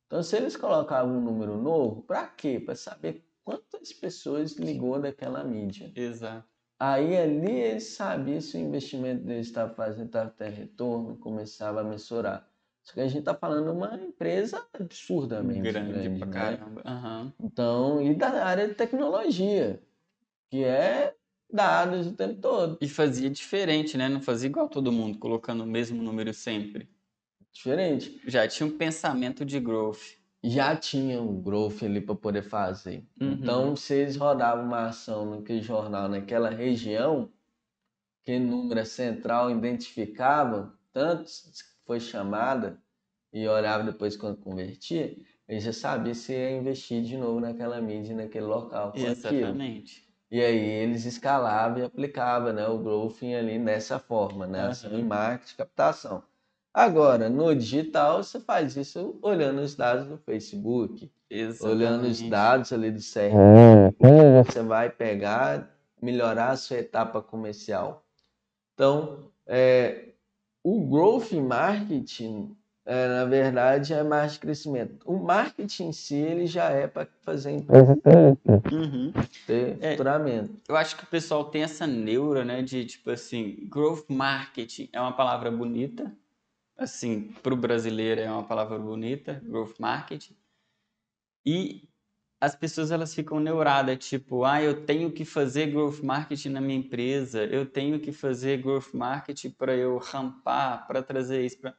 [0.06, 2.58] Então, se eles colocavam um número novo, para quê?
[2.58, 5.92] Para saber quantas pessoas ligou daquela mídia.
[5.94, 6.48] Exato.
[6.78, 11.84] Aí ali eles sabiam se o investimento deles estava fazendo, estava tendo retorno, começava a
[11.84, 12.47] mensurar.
[12.88, 16.32] Só que a gente está falando uma empresa absurdamente Grande, grande, pra né?
[16.32, 16.82] caramba.
[16.86, 17.32] Aham.
[17.38, 19.82] Então, e da área de tecnologia,
[20.50, 21.14] que é
[21.52, 22.78] dados o tempo todo.
[22.80, 24.08] E fazia diferente, né?
[24.08, 26.88] Não fazia igual todo mundo, colocando o mesmo número sempre.
[27.52, 28.22] Diferente.
[28.26, 30.16] Já tinha um pensamento de growth.
[30.42, 33.06] Já tinha um growth ali para poder fazer.
[33.20, 33.32] Uhum.
[33.34, 37.30] Então, se eles rodavam uma ação naquele jornal, naquela região,
[38.24, 42.78] que número central identificava, tanto que foi chamada,
[43.32, 45.16] e olhava depois quando convertia,
[45.48, 48.92] ele já sabia se ia investir de novo naquela mídia, naquele local.
[48.92, 49.10] com aquilo.
[49.10, 50.06] Exatamente.
[50.30, 54.70] E aí eles escalavam e aplicavam né, o growth ali nessa forma, né?
[54.84, 55.04] Em Aham.
[55.04, 56.22] marketing, captação.
[56.74, 61.10] Agora, no digital, você faz isso olhando os dados do Facebook,
[61.62, 62.30] olhando os Exatamente.
[62.30, 68.04] dados ali do CRM, você vai pegar, melhorar a sua etapa comercial.
[68.74, 70.07] Então, é,
[70.70, 72.54] o growth marketing,
[72.84, 74.98] é, na verdade, é mais de crescimento.
[75.06, 77.98] O marketing em si, ele já é para fazer empresa
[78.70, 79.12] Uhum.
[79.46, 79.90] ter É.
[79.92, 80.54] faturamento.
[80.68, 85.00] Eu acho que o pessoal tem essa neura, né, de tipo assim, growth marketing é
[85.00, 86.12] uma palavra bonita,
[86.76, 90.36] assim, para o brasileiro é uma palavra bonita, growth marketing,
[91.46, 91.87] e
[92.40, 96.78] as pessoas elas ficam neuradas, tipo, ah, eu tenho que fazer growth marketing na minha
[96.78, 101.76] empresa, eu tenho que fazer growth marketing para eu rampar, para trazer isso para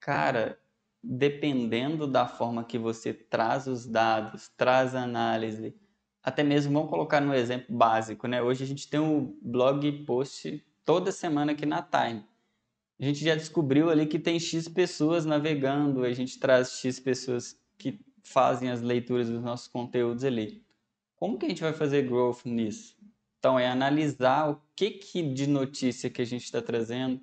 [0.00, 0.58] Cara,
[1.02, 5.74] dependendo da forma que você traz os dados, traz a análise,
[6.22, 8.42] até mesmo vamos colocar no exemplo básico, né?
[8.42, 12.24] Hoje a gente tem um blog post toda semana aqui na Time.
[13.00, 17.58] A gente já descobriu ali que tem X pessoas navegando, a gente traz X pessoas
[17.78, 20.64] que fazem as leituras dos nossos conteúdos ali.
[21.16, 22.96] Como que a gente vai fazer growth nisso?
[23.38, 27.20] Então é analisar o que que de notícia que a gente está trazendo,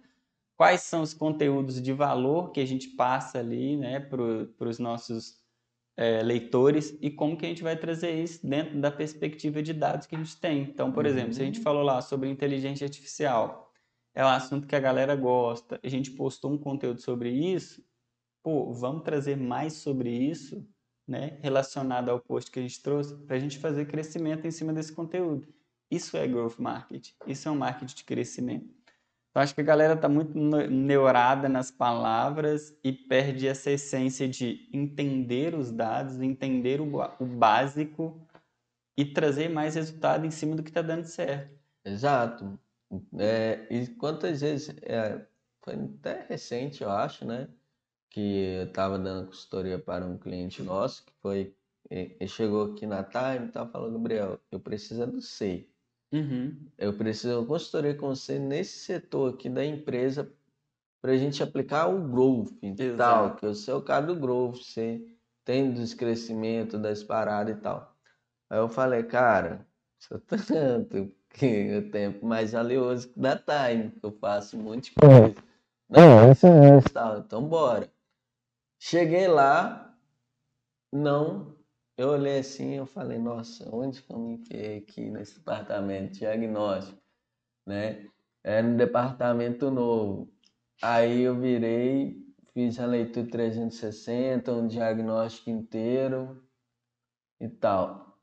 [0.58, 5.42] quais são os conteúdos de valor que a gente passa ali, né, para os nossos
[5.98, 10.08] é, leitores e como que a gente vai trazer isso dentro da perspectiva de dados
[10.08, 10.62] que a gente tem.
[10.64, 11.64] Então, por exemplo, se a gente Uhum.
[11.64, 13.72] falou lá sobre inteligência artificial,
[14.14, 17.84] é um assunto que a galera gosta, a gente postou um conteúdo sobre isso,
[18.44, 20.68] pô, vamos trazer mais sobre isso,
[21.12, 24.72] né, relacionado ao post que a gente trouxe, para a gente fazer crescimento em cima
[24.72, 25.46] desse conteúdo.
[25.92, 28.74] Isso é growth marketing, isso é um marketing de crescimento.
[29.36, 34.28] Eu acho que a galera tá muito ne- neurada nas palavras e perde essa essência
[34.28, 36.90] de entender os dados, entender o,
[37.20, 38.26] o básico
[38.98, 41.58] e trazer mais resultado em cima do que está dando certo.
[41.84, 42.58] Exato.
[43.18, 45.26] É, e quantas vezes, é,
[45.62, 47.48] foi até recente, eu acho, né?
[48.12, 48.22] Que
[48.60, 51.56] eu estava dando consultoria para um cliente nosso, que foi,
[51.92, 55.68] e- ele chegou aqui na Time e estava falando, Gabriel, eu preciso é do C.
[56.14, 60.32] Uhum, Eu preciso de uma consultoria com você nesse setor aqui da empresa
[61.02, 63.38] para a gente aplicar o growth e tal, Exato.
[63.38, 65.02] que eu sou o cara do growth, você
[65.46, 67.96] tem dos crescimentos, das paradas e tal.
[68.50, 69.68] Aí eu falei, cara,
[70.00, 74.92] sou tanto que o tempo mais valioso que dá time, que eu faço um monte
[74.92, 75.36] de coisa.
[75.90, 77.92] Não, isso é tal, então bora.
[78.84, 79.96] Cheguei lá,
[80.92, 81.56] não,
[81.96, 86.20] eu olhei assim eu falei, nossa, onde que eu me enfiei aqui nesse departamento de
[86.22, 87.00] diagnóstico,
[87.64, 88.10] né?
[88.44, 90.34] É no departamento novo.
[90.82, 92.26] Aí eu virei,
[92.56, 96.44] fiz a leitura 360, um diagnóstico inteiro
[97.40, 98.20] e tal.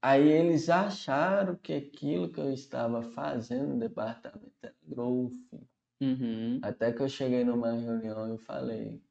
[0.00, 5.34] Aí eles acharam que aquilo que eu estava fazendo no departamento era growth.
[6.00, 6.60] Uhum.
[6.62, 9.02] Até que eu cheguei numa reunião e falei,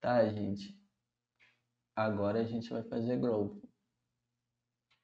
[0.00, 0.76] tá, gente,
[1.94, 3.62] agora a gente vai fazer growth.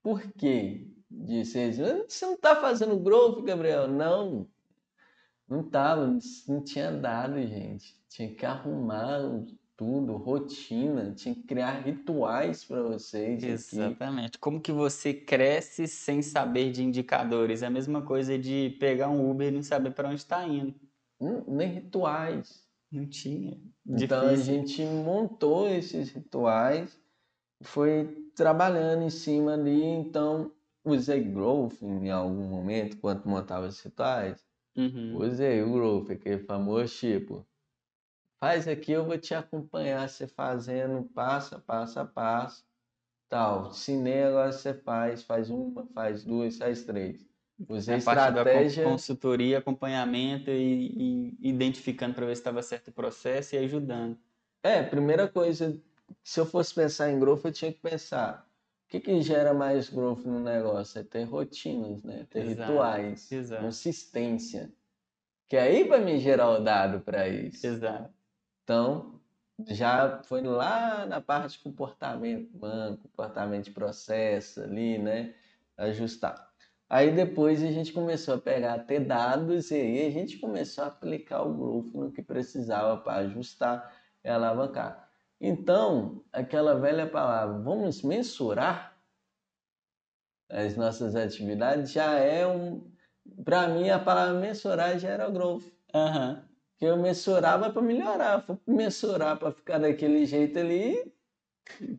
[0.02, 0.88] Por quê?
[1.10, 1.78] Disse eles,
[2.08, 3.86] você não tá fazendo growth, Gabriel?
[3.86, 4.48] Não,
[5.48, 6.18] não tava,
[6.48, 7.94] não tinha dado, gente.
[8.08, 9.20] Tinha que arrumar
[9.76, 13.42] tudo, rotina, tinha que criar rituais para vocês.
[13.42, 13.52] aqui.
[13.52, 14.38] Exatamente.
[14.38, 17.62] Como que você cresce sem saber de indicadores?
[17.62, 20.74] É a mesma coisa de pegar um Uber e não saber para onde está indo.
[21.20, 22.66] Hum, Nem rituais.
[22.92, 23.58] Não tinha.
[23.86, 27.00] Então a gente montou esses rituais,
[27.62, 30.52] foi trabalhando em cima ali, então
[30.84, 34.44] usei growth em algum momento, quando montava esses rituais.
[34.76, 35.16] Uhum.
[35.16, 37.46] Usei o growth, aquele famoso tipo,
[38.38, 42.64] faz aqui, eu vou te acompanhar, você fazendo passo a passo a passo,
[43.28, 43.70] tal.
[43.70, 47.31] Ensinei, agora você faz, faz uma, faz duas, faz três.
[47.68, 47.98] Usei
[48.34, 53.54] da con- estratégia, consultoria, acompanhamento e, e identificando para ver se estava certo o processo
[53.54, 54.18] e ajudando.
[54.62, 55.80] é, primeira coisa,
[56.22, 58.48] se eu fosse pensar em growth, eu tinha que pensar,
[58.86, 61.00] o que que gera mais growth no negócio?
[61.00, 62.24] É ter rotinas, né?
[62.26, 63.64] Ter Exato, rituais, exato.
[63.64, 64.72] consistência.
[65.48, 67.66] Que aí vai me gerar o dado para isso.
[67.66, 68.14] Exato.
[68.64, 69.20] Então,
[69.68, 75.34] já foi lá na parte de comportamento humano, comportamento de processo ali, né?
[75.76, 76.51] Ajustar.
[76.92, 80.88] Aí depois a gente começou a pegar, ter dados e aí a gente começou a
[80.88, 85.08] aplicar o growth no que precisava para ajustar e alavancar.
[85.40, 88.94] Então, aquela velha palavra, vamos mensurar
[90.50, 92.86] as nossas atividades, já é um.
[93.42, 95.64] Para mim, a palavra mensurar já era o growth.
[95.94, 96.46] Aham.
[96.76, 98.44] Que eu mensurava para melhorar.
[98.66, 101.10] Mensurar para ficar daquele jeito ali,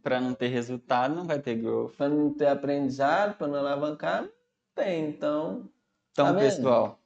[0.03, 1.95] Para não ter resultado, não vai ter growth.
[1.95, 4.29] para não ter aprendizado, para não alavancar,
[4.75, 5.09] tem.
[5.09, 5.69] Então,
[6.11, 6.99] Então, Tá pessoal,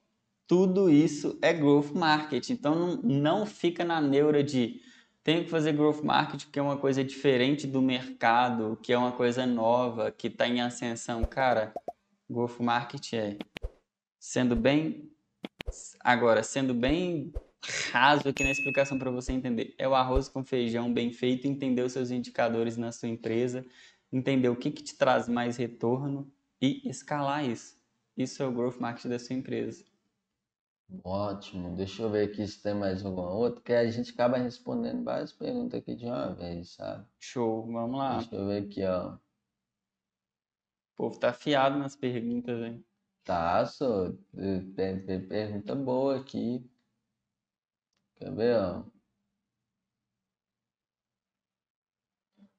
[0.48, 2.54] tudo isso é growth marketing.
[2.54, 4.82] Então, não, não fica na neura de
[5.24, 9.12] tenho que fazer growth marketing porque é uma coisa diferente do mercado, que é uma
[9.12, 11.24] coisa nova, que está em ascensão.
[11.26, 11.74] Cara,
[12.30, 13.38] growth marketing é
[14.18, 15.12] sendo bem
[16.00, 17.34] agora, sendo bem
[17.92, 19.76] raso aqui na explicação para você entender.
[19.78, 23.66] É o arroz com feijão bem feito, entender os seus indicadores na sua empresa,
[24.12, 26.32] entender o que, que te traz mais retorno
[26.62, 27.78] e escalar isso.
[28.16, 29.86] Isso é o growth marketing da sua empresa.
[31.04, 31.76] ótimo.
[31.76, 35.32] Deixa eu ver aqui se tem mais alguma outra, que a gente acaba respondendo várias
[35.34, 37.06] perguntas aqui de uma vez, sabe?
[37.20, 38.18] Show, vamos lá.
[38.18, 39.14] Deixa eu ver aqui, ó.
[39.14, 39.20] O
[40.96, 42.84] povo tá afiado nas perguntas, hein?
[43.24, 44.12] Tá, só.
[44.76, 46.66] Tem, tem pergunta boa aqui.
[48.16, 48.97] Quer ver, ó?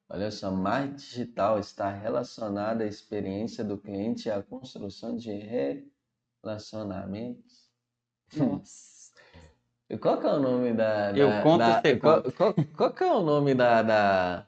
[0.09, 5.31] Olha só, marketing digital está relacionada à experiência do cliente e à construção de
[6.43, 7.69] relacionamentos.
[8.35, 8.89] Nossa.
[9.91, 12.93] E qual que é o nome da, Eu da- conto, da- você qual, qual, qual
[12.93, 14.47] que é o nome da, da-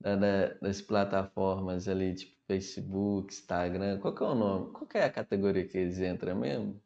[0.00, 3.98] da- das plataformas ali, tipo Facebook, Instagram?
[3.98, 4.70] Qual que é o nome?
[4.72, 6.80] Qual que é a categoria que eles entram mesmo?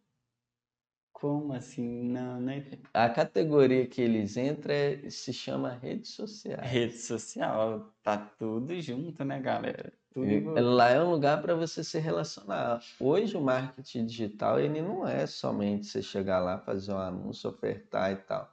[1.20, 2.04] Como assim?
[2.04, 2.64] Não, não é
[2.94, 6.70] A categoria que eles entram é- se chama redes sociais.
[6.70, 7.92] rede social.
[8.02, 9.92] Tá tudo junto, né, galera?
[10.12, 10.70] Tudo envolvido.
[10.70, 12.82] lá é um lugar para você se relacionar.
[12.98, 18.10] Hoje o marketing digital ele não é somente você chegar lá, fazer um anúncio, ofertar
[18.12, 18.52] e tal.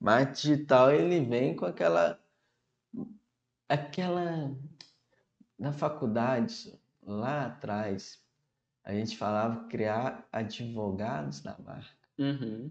[0.00, 2.18] Marketing digital ele vem com aquela
[3.68, 4.52] aquela
[5.58, 8.20] na faculdade lá atrás
[8.82, 11.99] a gente falava criar advogados da marca.
[12.20, 12.70] Uhum.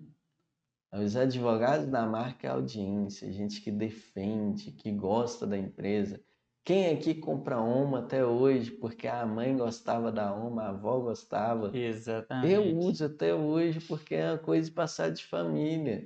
[0.93, 6.23] Os advogados da marca é a audiência, gente que defende, que gosta da empresa.
[6.63, 11.75] Quem aqui compra Oma até hoje porque a mãe gostava da Oma, a avó gostava?
[11.75, 12.53] Exatamente.
[12.53, 16.05] Eu uso até hoje porque é uma coisa de passar de família.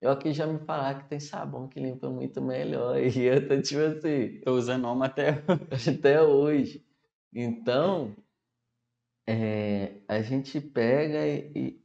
[0.00, 2.96] Eu aqui já me falaram que tem sabão que limpa muito melhor.
[3.02, 5.42] E eu tô tipo assim, Tô usando Oma até
[5.90, 6.84] até hoje.
[7.32, 8.14] Então,
[9.26, 11.83] é, a gente pega e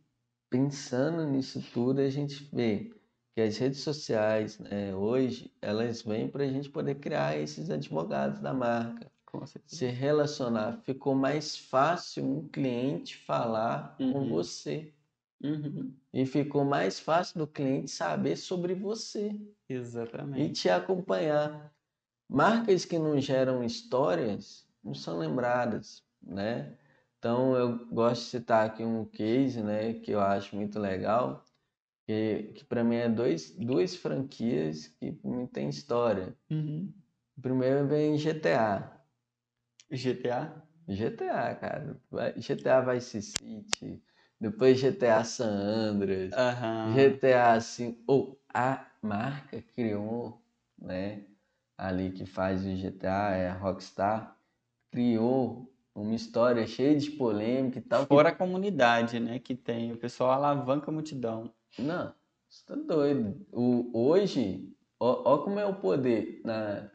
[0.49, 2.91] pensando nisso tudo, a gente vê
[3.35, 8.39] que as redes sociais, né, hoje, elas vêm para a gente poder criar esses advogados
[8.39, 9.11] da marca.
[9.25, 9.45] Com.
[9.45, 10.81] Se relacionar.
[10.83, 14.29] Ficou mais fácil um cliente falar com Uhum.
[14.29, 14.93] você.
[15.41, 15.95] Uhum.
[16.11, 20.53] E ficou mais fácil do cliente saber sobre você e Exatamente.
[20.53, 21.71] te acompanhar.
[22.27, 26.78] Marcas que não geram histórias não são lembradas, né?
[27.19, 31.43] Então eu gosto de citar aqui um case, né, que eu acho muito legal,
[32.07, 36.33] que, que para mim é dois, duas franquias que não tem história.
[36.49, 36.91] Uhum.
[37.41, 38.99] Primeiro vem GTA.
[39.91, 40.63] GTA?
[40.87, 42.01] GTA, cara.
[42.37, 44.01] GTA Vice City,
[44.39, 46.33] depois GTA San Andreas.
[46.33, 46.93] Aham.
[46.95, 50.41] GTA assim, ou a marca criou,
[50.77, 51.25] né?
[51.77, 54.35] Ali que faz o GTA, é a Rockstar,
[54.91, 55.68] criou
[56.01, 58.01] uma história cheia de polêmica e tal.
[58.03, 59.91] que- Fora a comunidade, né, que tem.
[59.91, 61.53] O pessoal alavanca a multidão.
[61.77, 62.13] Não,
[62.49, 63.45] você tá doido.
[63.51, 66.41] O, hoje, ó, ó como é o poder.
[66.43, 66.89] Na,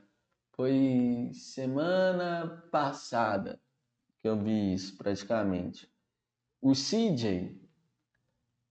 [0.53, 3.61] foi semana passada
[4.21, 5.89] que eu vi isso praticamente.
[6.61, 7.61] O CJ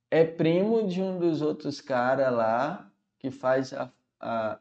[0.09, 3.91] é primo de um dos outros caras lá que faz a.
[4.19, 4.59] a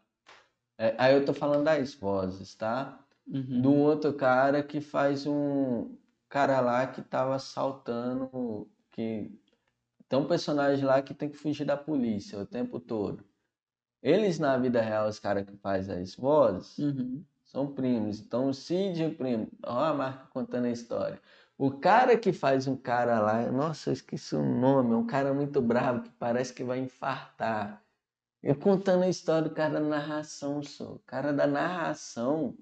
[0.78, 2.98] é, aí eu tô falando das vozes, tá?
[3.32, 3.62] Uhum.
[3.62, 5.96] do outro cara que faz um
[6.28, 9.30] cara lá que tava assaltando que
[10.08, 13.24] tem um personagem lá que tem que fugir da polícia o tempo todo.
[14.02, 17.24] Eles na vida real, os caras que faz as vozes, Uhum.
[17.44, 18.20] são primos.
[18.20, 19.48] Então o Cid é primo.
[19.64, 21.20] Ó a marca contando a história.
[21.56, 25.32] O cara que faz um cara lá, nossa, eu esqueci o nome, é um cara
[25.32, 27.82] muito bravo que parece que vai infartar.
[28.42, 30.94] Eu contando a história do cara da narração, só.
[30.94, 32.56] O cara da narração,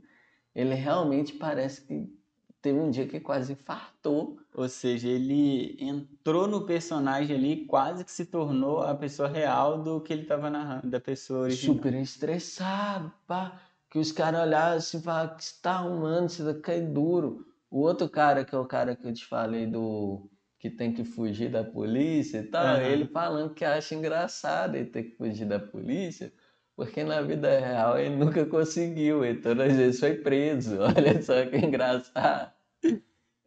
[0.55, 2.20] ele realmente parece que
[2.61, 4.38] teve um dia que quase infartou.
[4.55, 10.01] Ou seja, ele entrou no personagem ali, quase que se tornou a pessoa real do
[10.01, 11.76] que ele estava narrando, da pessoa original.
[11.76, 13.61] Super estressado, pá.
[13.88, 17.46] Que os caras olhavam assim e falavam, que você tá arrumando, você vai cair duro.
[17.70, 20.28] O outro cara, que é o cara que eu te falei do
[20.59, 22.82] que tem que fugir da polícia e tal, Aham.
[22.82, 26.30] ele falando que acha engraçado ele ter que fugir da polícia,
[26.76, 30.78] porque na vida real ele nunca conseguiu, ele todas as vezes foi preso.
[30.96, 32.52] Olha só que engraçado.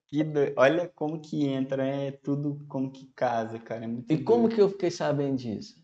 [0.07, 3.85] Que do- Olha como que entra, é tudo como que casa, cara.
[3.85, 4.55] É E como doido.
[4.55, 5.83] que eu fiquei sabendo disso?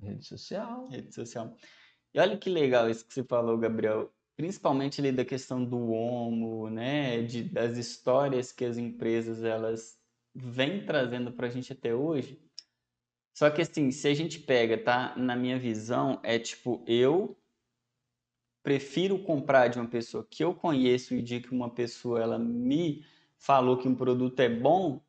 [0.00, 0.88] Rede social.
[0.88, 1.54] rede social.
[2.14, 4.12] E olha que legal isso que você falou, Gabriel.
[4.36, 7.22] Principalmente ali da questão do homo, né?
[7.22, 9.98] De, das histórias que as empresas elas
[10.34, 12.40] vêm trazendo para a gente até hoje.
[13.32, 15.14] Só que assim, se a gente pega, tá?
[15.16, 17.36] Na minha visão, é tipo, eu
[18.62, 23.04] prefiro comprar de uma pessoa que eu conheço e de que uma pessoa ela me
[23.38, 25.00] falou que um produto é bom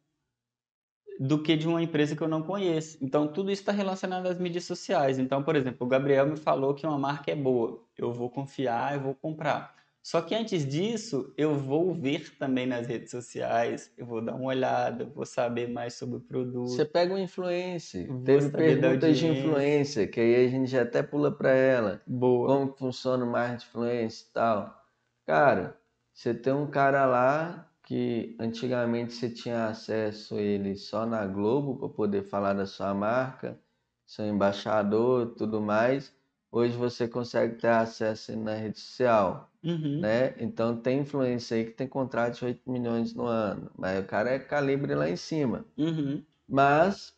[1.19, 2.97] do que de uma empresa que eu não conheço.
[3.01, 5.19] Então, tudo isso está relacionado às mídias sociais.
[5.19, 7.85] Então, por exemplo, o Gabriel me falou que uma marca é boa.
[7.97, 9.75] Eu vou confiar, eu vou comprar.
[10.03, 14.47] Só que antes disso, eu vou ver também nas redes sociais, eu vou dar uma
[14.47, 16.69] olhada, vou saber mais sobre o produto.
[16.69, 18.07] Você pega uma influência.
[18.07, 22.01] Vou Teve perguntas de influência, que aí a gente já até pula para ela.
[22.07, 22.47] Boa.
[22.47, 24.83] como funciona o marketing de influência e tal.
[25.25, 25.77] Cara,
[26.11, 31.77] você tem um cara lá que antigamente você tinha acesso a ele só na Globo
[31.77, 33.59] para poder falar da sua marca,
[34.05, 36.11] seu embaixador, tudo mais.
[36.51, 40.01] Hoje você consegue ter acesso na rede social, Uhum.
[40.01, 40.35] né?
[40.39, 44.31] Então tem influência aí que tem contrato de 8 milhões no ano, mas o cara
[44.31, 45.65] é calibre lá em cima.
[45.77, 46.23] Uhum.
[46.47, 47.15] Mas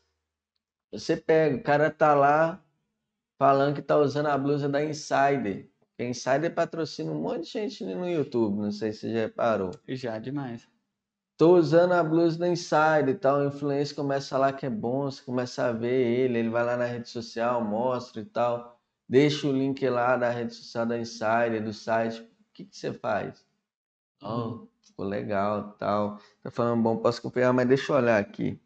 [0.91, 2.63] você pega, o cara tá lá
[3.39, 5.69] falando que tá usando a blusa da Insider.
[5.99, 9.71] A Insider patrocina um monte de gente no YouTube, não sei se você já reparou.
[9.87, 10.67] Já demais.
[11.37, 15.09] Tô usando a blusa da Insider e tal, o influencer começa falar que é bom,
[15.09, 18.82] você começa a ver ele, ele vai lá na rede social, mostra e tal,
[19.13, 22.21] deixa o link lá da rede social da Insider, do site.
[22.21, 23.45] O que que você faz?
[24.21, 26.19] Oh, ficou legal, tal.
[26.41, 28.59] Tá falando bom, posso confiar, mas deixa eu olhar aqui.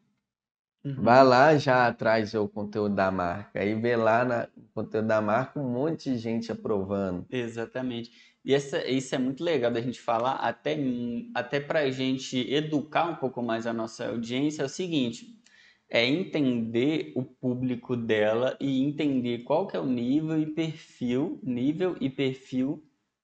[0.86, 0.96] Uhum.
[1.04, 3.60] Vai lá já atrás o conteúdo da marca.
[3.60, 7.26] Aí vê lá na- no conteúdo da marca um monte de gente aprovando.
[7.30, 8.12] Exatamente.
[8.44, 10.78] E essa, isso é muito legal da gente falar, até,
[11.36, 15.37] até para a gente educar um pouco mais a nossa audiência, é o seguinte,
[15.90, 21.96] é entender o público dela e entender qual que é o nível e perfil, nível
[22.02, 22.84] e perfil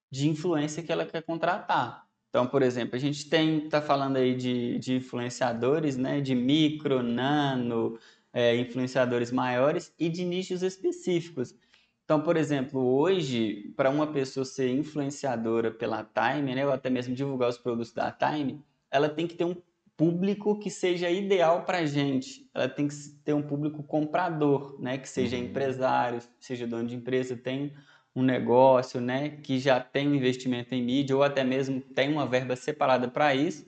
[0.10, 2.08] de influência que ela quer contratar.
[2.30, 7.04] Então, por exemplo, a gente tem, tá falando aí de, de influenciadores, né, de micro,
[7.04, 8.00] nano,
[8.32, 11.56] é, influenciadores maiores e de nichos específicos.
[12.04, 17.14] Então, por exemplo, hoje, para uma pessoa ser influenciadora pela Time, né, ou até mesmo
[17.14, 19.56] divulgar os produtos da Time, ela tem que ter um
[19.96, 22.50] público que seja ideal para a gente.
[22.54, 24.98] Ela tem que ter um público comprador, né?
[24.98, 25.44] Que seja uhum.
[25.44, 27.74] empresário, seja dono de empresa, tem
[28.16, 29.30] um negócio, né?
[29.30, 33.36] Que já tem um investimento em mídia ou até mesmo tem uma verba separada para
[33.36, 33.66] isso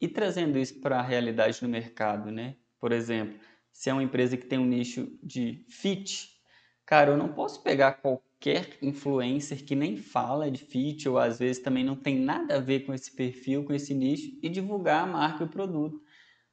[0.00, 2.56] e trazendo isso para a realidade no mercado, né?
[2.80, 3.38] Por exemplo,
[3.72, 6.40] se é uma empresa que tem um nicho de fit,
[6.84, 8.31] cara, eu não posso pegar qualquer
[8.80, 12.80] influencer que nem fala de fit ou às vezes também não tem nada a ver
[12.80, 16.02] com esse perfil, com esse nicho e divulgar a marca e o produto.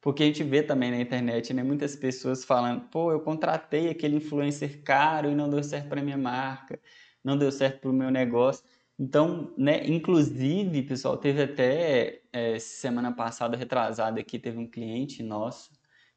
[0.00, 4.16] Porque a gente vê também na internet, né, muitas pessoas falando, pô, eu contratei aquele
[4.16, 6.80] influencer caro e não deu certo para minha marca,
[7.22, 8.64] não deu certo para o meu negócio.
[8.98, 15.70] Então, né, inclusive, pessoal, teve até é, semana passada, retrasada aqui, teve um cliente nosso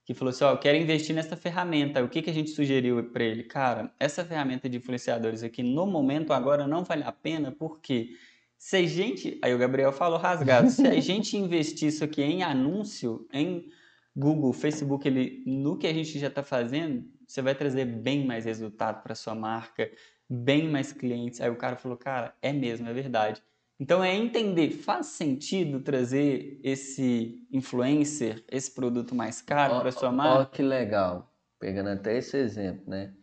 [0.05, 2.03] que falou assim: Ó, eu quero investir nessa ferramenta.
[2.03, 3.43] O que, que a gente sugeriu para ele?
[3.43, 8.15] Cara, essa ferramenta de influenciadores aqui, no momento agora, não vale a pena, porque
[8.57, 9.39] se a gente.
[9.41, 13.69] Aí o Gabriel falou rasgado: se a gente investir isso aqui em anúncio, em
[14.15, 18.45] Google, Facebook, ele, no que a gente já está fazendo, você vai trazer bem mais
[18.45, 19.89] resultado para sua marca,
[20.29, 21.39] bem mais clientes.
[21.39, 23.41] Aí o cara falou: cara, é mesmo, é verdade.
[23.79, 30.41] Então é entender, faz sentido trazer esse influencer, esse produto mais caro para sua marca?
[30.41, 31.33] Ó, que legal.
[31.59, 33.13] Pegando até esse exemplo, né?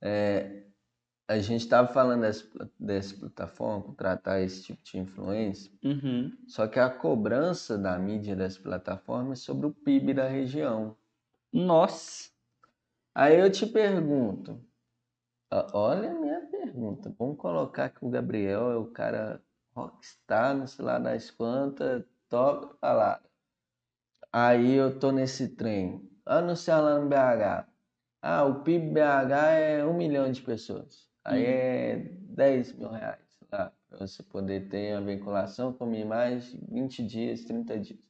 [0.00, 0.64] É,
[1.28, 2.46] a gente estava falando dessa,
[2.78, 6.32] dessa plataforma, contratar esse tipo de influência, uhum.
[6.46, 10.96] só que a cobrança da mídia dessa plataforma é sobre o PIB da região.
[11.52, 12.30] Nossa!
[13.14, 14.60] Aí eu te pergunto,
[15.72, 19.42] olha a minha pergunta, vamos colocar que o Gabriel é o cara
[19.76, 23.22] rockstar, não sei lá das quantas, toca falar.
[24.32, 27.68] Aí eu tô nesse trem, anunciar lá no BH.
[28.22, 31.06] Ah, o PIB BH é um milhão de pessoas.
[31.24, 31.48] Aí hum.
[31.48, 31.96] é
[32.34, 33.20] 10 mil reais
[33.52, 38.00] lá, pra você poder ter a vinculação com mais 20 dias, 30 dias.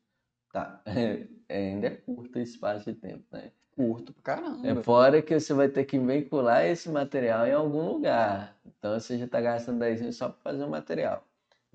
[0.52, 3.50] Tá, é, ainda é curto esse espaço de tempo, né?
[3.74, 4.68] Curto pra caramba.
[4.68, 8.56] É fora que você vai ter que vincular esse material em algum lugar.
[8.64, 11.26] Então você já tá gastando 10 mil só para fazer o material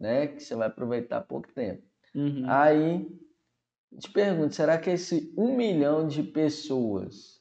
[0.02, 0.28] né?
[0.28, 1.84] Que você vai aproveitar pouco tempo.
[2.16, 2.44] Uhum.
[2.50, 3.08] Aí,
[4.00, 7.40] te pergunto, será que esse um milhão de pessoas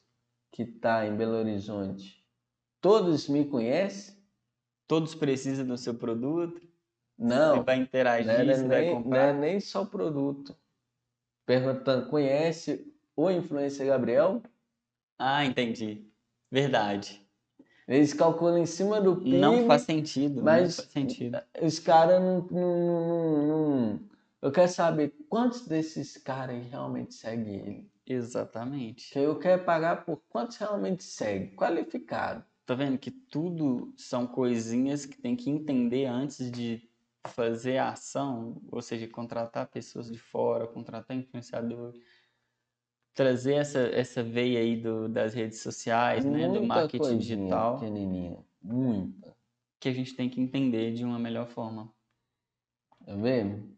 [0.51, 2.23] que está em Belo Horizonte,
[2.79, 4.15] todos me conhecem?
[4.87, 6.61] Todos precisam do seu produto?
[7.17, 7.57] Não.
[7.57, 9.33] Você vai interagir, não é, você nem, vai comprar?
[9.33, 10.55] Não é nem só o produto.
[11.45, 14.43] Perguntando, conhece o influencer Gabriel?
[15.17, 16.05] Ah, entendi.
[16.51, 17.25] Verdade.
[17.91, 19.37] Eles calculam em cima do PIB.
[19.37, 20.41] Não faz sentido.
[20.41, 21.37] Mas faz sentido.
[21.61, 23.99] os caras não, não, não,
[24.41, 27.91] Eu quero saber quantos desses caras realmente seguem ele.
[28.07, 29.11] Exatamente.
[29.11, 32.45] Que eu quero pagar por quantos realmente seguem, qualificado.
[32.65, 36.89] Tá vendo que tudo são coisinhas que tem que entender antes de
[37.27, 41.99] fazer a ação, ou seja, contratar pessoas de fora, contratar influenciadores
[43.13, 47.79] trazer essa, essa veia aí do, das redes sociais, né, do marketing digital.
[47.79, 49.35] pequenininha, muita.
[49.79, 51.91] Que a gente tem que entender de uma melhor forma.
[53.05, 53.69] Tá vendo?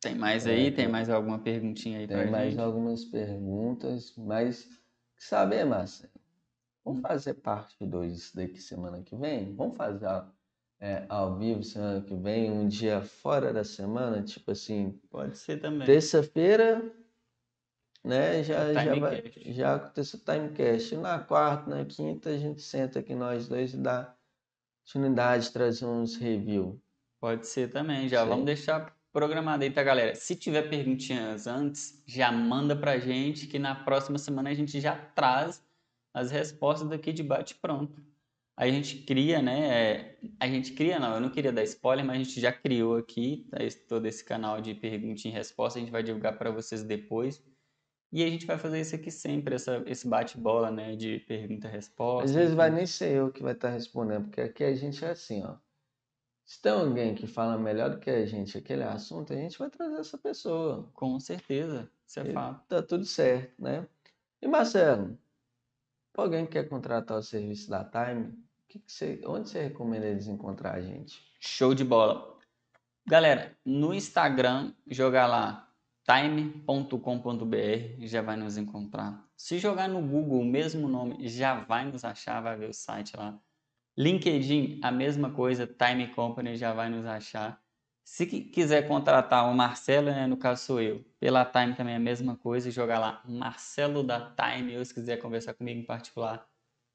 [0.00, 0.68] Tem mais aí?
[0.68, 4.68] É, tem mais alguma perguntinha aí Tem mais algumas perguntas, mas
[5.16, 6.10] saber, Márcia,
[6.84, 7.02] vamos hum.
[7.02, 9.54] fazer parte 2 daqui semana que vem?
[9.54, 10.06] Vamos fazer
[10.80, 14.98] é, ao vivo semana que vem, um dia fora da semana, tipo assim.
[15.10, 15.86] Pode ser também.
[15.86, 16.82] Terça-feira
[18.04, 18.42] né?
[18.42, 20.96] Já, já, vai, já aconteceu o timecast.
[20.96, 24.14] Na quarta, na quinta, a gente senta aqui nós dois e dá
[24.82, 26.80] oportunidade de trazer uns review.
[27.20, 28.28] Pode ser também, já Sim.
[28.28, 30.14] vamos deixar programado aí, tá, galera?
[30.14, 34.96] Se tiver perguntinhas antes, já manda pra gente que na próxima semana a gente já
[34.96, 35.62] traz
[36.14, 38.02] as respostas daqui de bate pronto.
[38.56, 39.68] a gente cria, né?
[39.68, 42.96] É, a gente cria, não, eu não queria dar spoiler, mas a gente já criou
[42.96, 45.78] aqui tá, todo esse canal de pergunta e resposta.
[45.78, 47.42] A gente vai divulgar para vocês depois.
[48.12, 50.96] E a gente vai fazer isso aqui sempre, essa, esse bate-bola, né?
[50.96, 52.24] De pergunta-resposta.
[52.24, 55.10] Às vezes vai nem ser eu que vai estar respondendo, porque aqui a gente é
[55.10, 55.56] assim, ó.
[56.44, 59.70] Se tem alguém que fala melhor do que a gente aquele assunto, a gente vai
[59.70, 60.90] trazer essa pessoa.
[60.94, 62.66] Com certeza, isso é fato.
[62.66, 63.86] Tá tudo certo, né?
[64.42, 65.16] E Marcelo,
[66.16, 68.36] alguém que quer contratar o serviço da Time,
[68.68, 71.22] que que você, onde você recomenda eles encontrar a gente?
[71.38, 72.36] Show de bola.
[73.06, 75.69] Galera, no Instagram, jogar lá
[76.10, 77.54] time.com.br
[78.00, 79.24] já vai nos encontrar.
[79.36, 83.16] Se jogar no Google o mesmo nome, já vai nos achar, vai ver o site
[83.16, 83.38] lá.
[83.96, 87.62] LinkedIn, a mesma coisa, Time Company já vai nos achar.
[88.02, 92.00] Se quiser contratar o Marcelo, né, no caso sou eu, pela Time também é a
[92.00, 96.44] mesma coisa, jogar lá Marcelo da Time, ou se quiser conversar comigo em particular,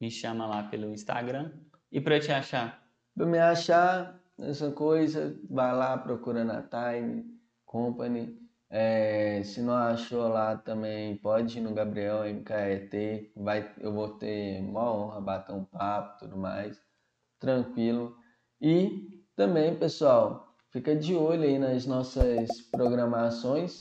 [0.01, 1.53] me chama lá pelo Instagram.
[1.89, 2.85] E para te achar?
[3.15, 7.23] Para me achar, essa coisa, vai lá procurando a Time
[7.65, 8.44] Company
[8.77, 14.59] É, se não achou lá também, pode ir no Gabriel MKET, vai, eu vou ter
[14.59, 16.77] uma honra bater um papo tudo mais,
[17.39, 18.17] tranquilo.
[18.59, 23.79] E também, pessoal, fica de olho aí nas nossas programações,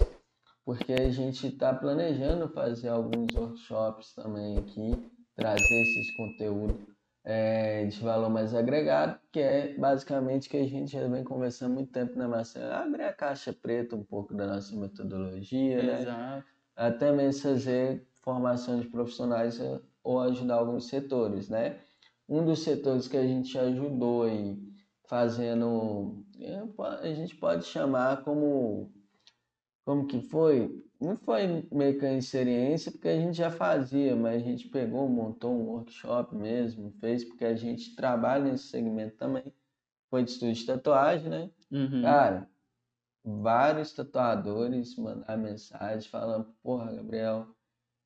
[0.64, 4.92] porque a gente está planejando fazer alguns workshops também aqui,
[5.34, 6.93] trazer esses conteúdos
[7.24, 11.74] é, de valor mais agregado, que é basicamente que a gente já vem conversando há
[11.74, 12.72] muito tempo, né, Marcelo?
[12.72, 16.04] Abrir a caixa preta um pouco da nossa metodologia, Exato.
[16.04, 16.44] né?
[16.76, 21.80] Até mesmo fazer formação de profissionais eh, ou ajudar alguns setores, né?
[22.28, 24.58] Um dos setores que a gente ajudou aí,
[25.06, 26.62] fazendo, eh,
[27.00, 28.92] a gente pode chamar como,
[29.84, 30.83] como que foi?
[31.00, 35.08] Não foi meio que a experiência, porque a gente já fazia, mas a gente pegou,
[35.08, 39.52] montou um workshop mesmo, fez, porque a gente trabalha nesse segmento também.
[40.10, 41.50] Foi de estúdio de tatuagem, né?
[41.70, 42.02] Uhum.
[42.02, 42.48] Cara,
[43.24, 47.53] vários tatuadores mandaram mensagem falando, porra, Gabriel,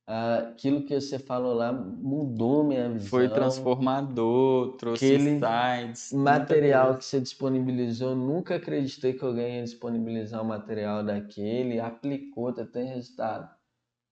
[0.08, 3.10] aquilo que você falou lá mudou minha visão.
[3.10, 6.12] Foi transformador, trouxe Aquele insights.
[6.14, 12.64] Material que você disponibilizou, nunca acreditei que alguém ia disponibilizar um material daquele, aplicou, tá
[12.64, 13.54] tendo resultado.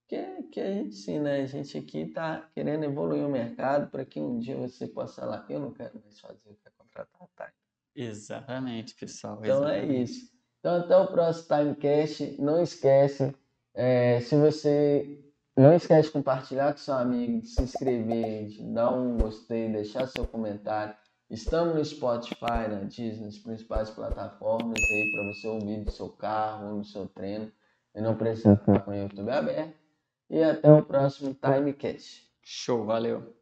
[0.06, 1.40] Que, que a gente sim, né?
[1.40, 5.46] A gente aqui tá querendo evoluir o mercado para que um dia você possa falar,
[5.48, 7.52] eu não quero mais fazer, eu quero contratar tá?
[7.94, 9.38] Exatamente, pessoal.
[9.40, 9.96] Então exatamente.
[9.96, 10.30] é isso.
[10.60, 12.36] Então até o próximo Timecast.
[12.38, 13.34] Não esquece,
[13.74, 15.25] é, se você
[15.56, 20.06] não esquece de compartilhar com seu amigo, de se inscrever, de dar um gostei, deixar
[20.06, 20.94] seu comentário.
[21.30, 26.68] Estamos no Spotify, na Disney, nas principais plataformas aí para você ouvir do seu carro
[26.68, 27.50] ou no seu treino.
[27.94, 29.74] E não precisa ficar com o YouTube aberto.
[30.28, 32.26] E até o próximo Timecast.
[32.42, 33.35] Show, valeu.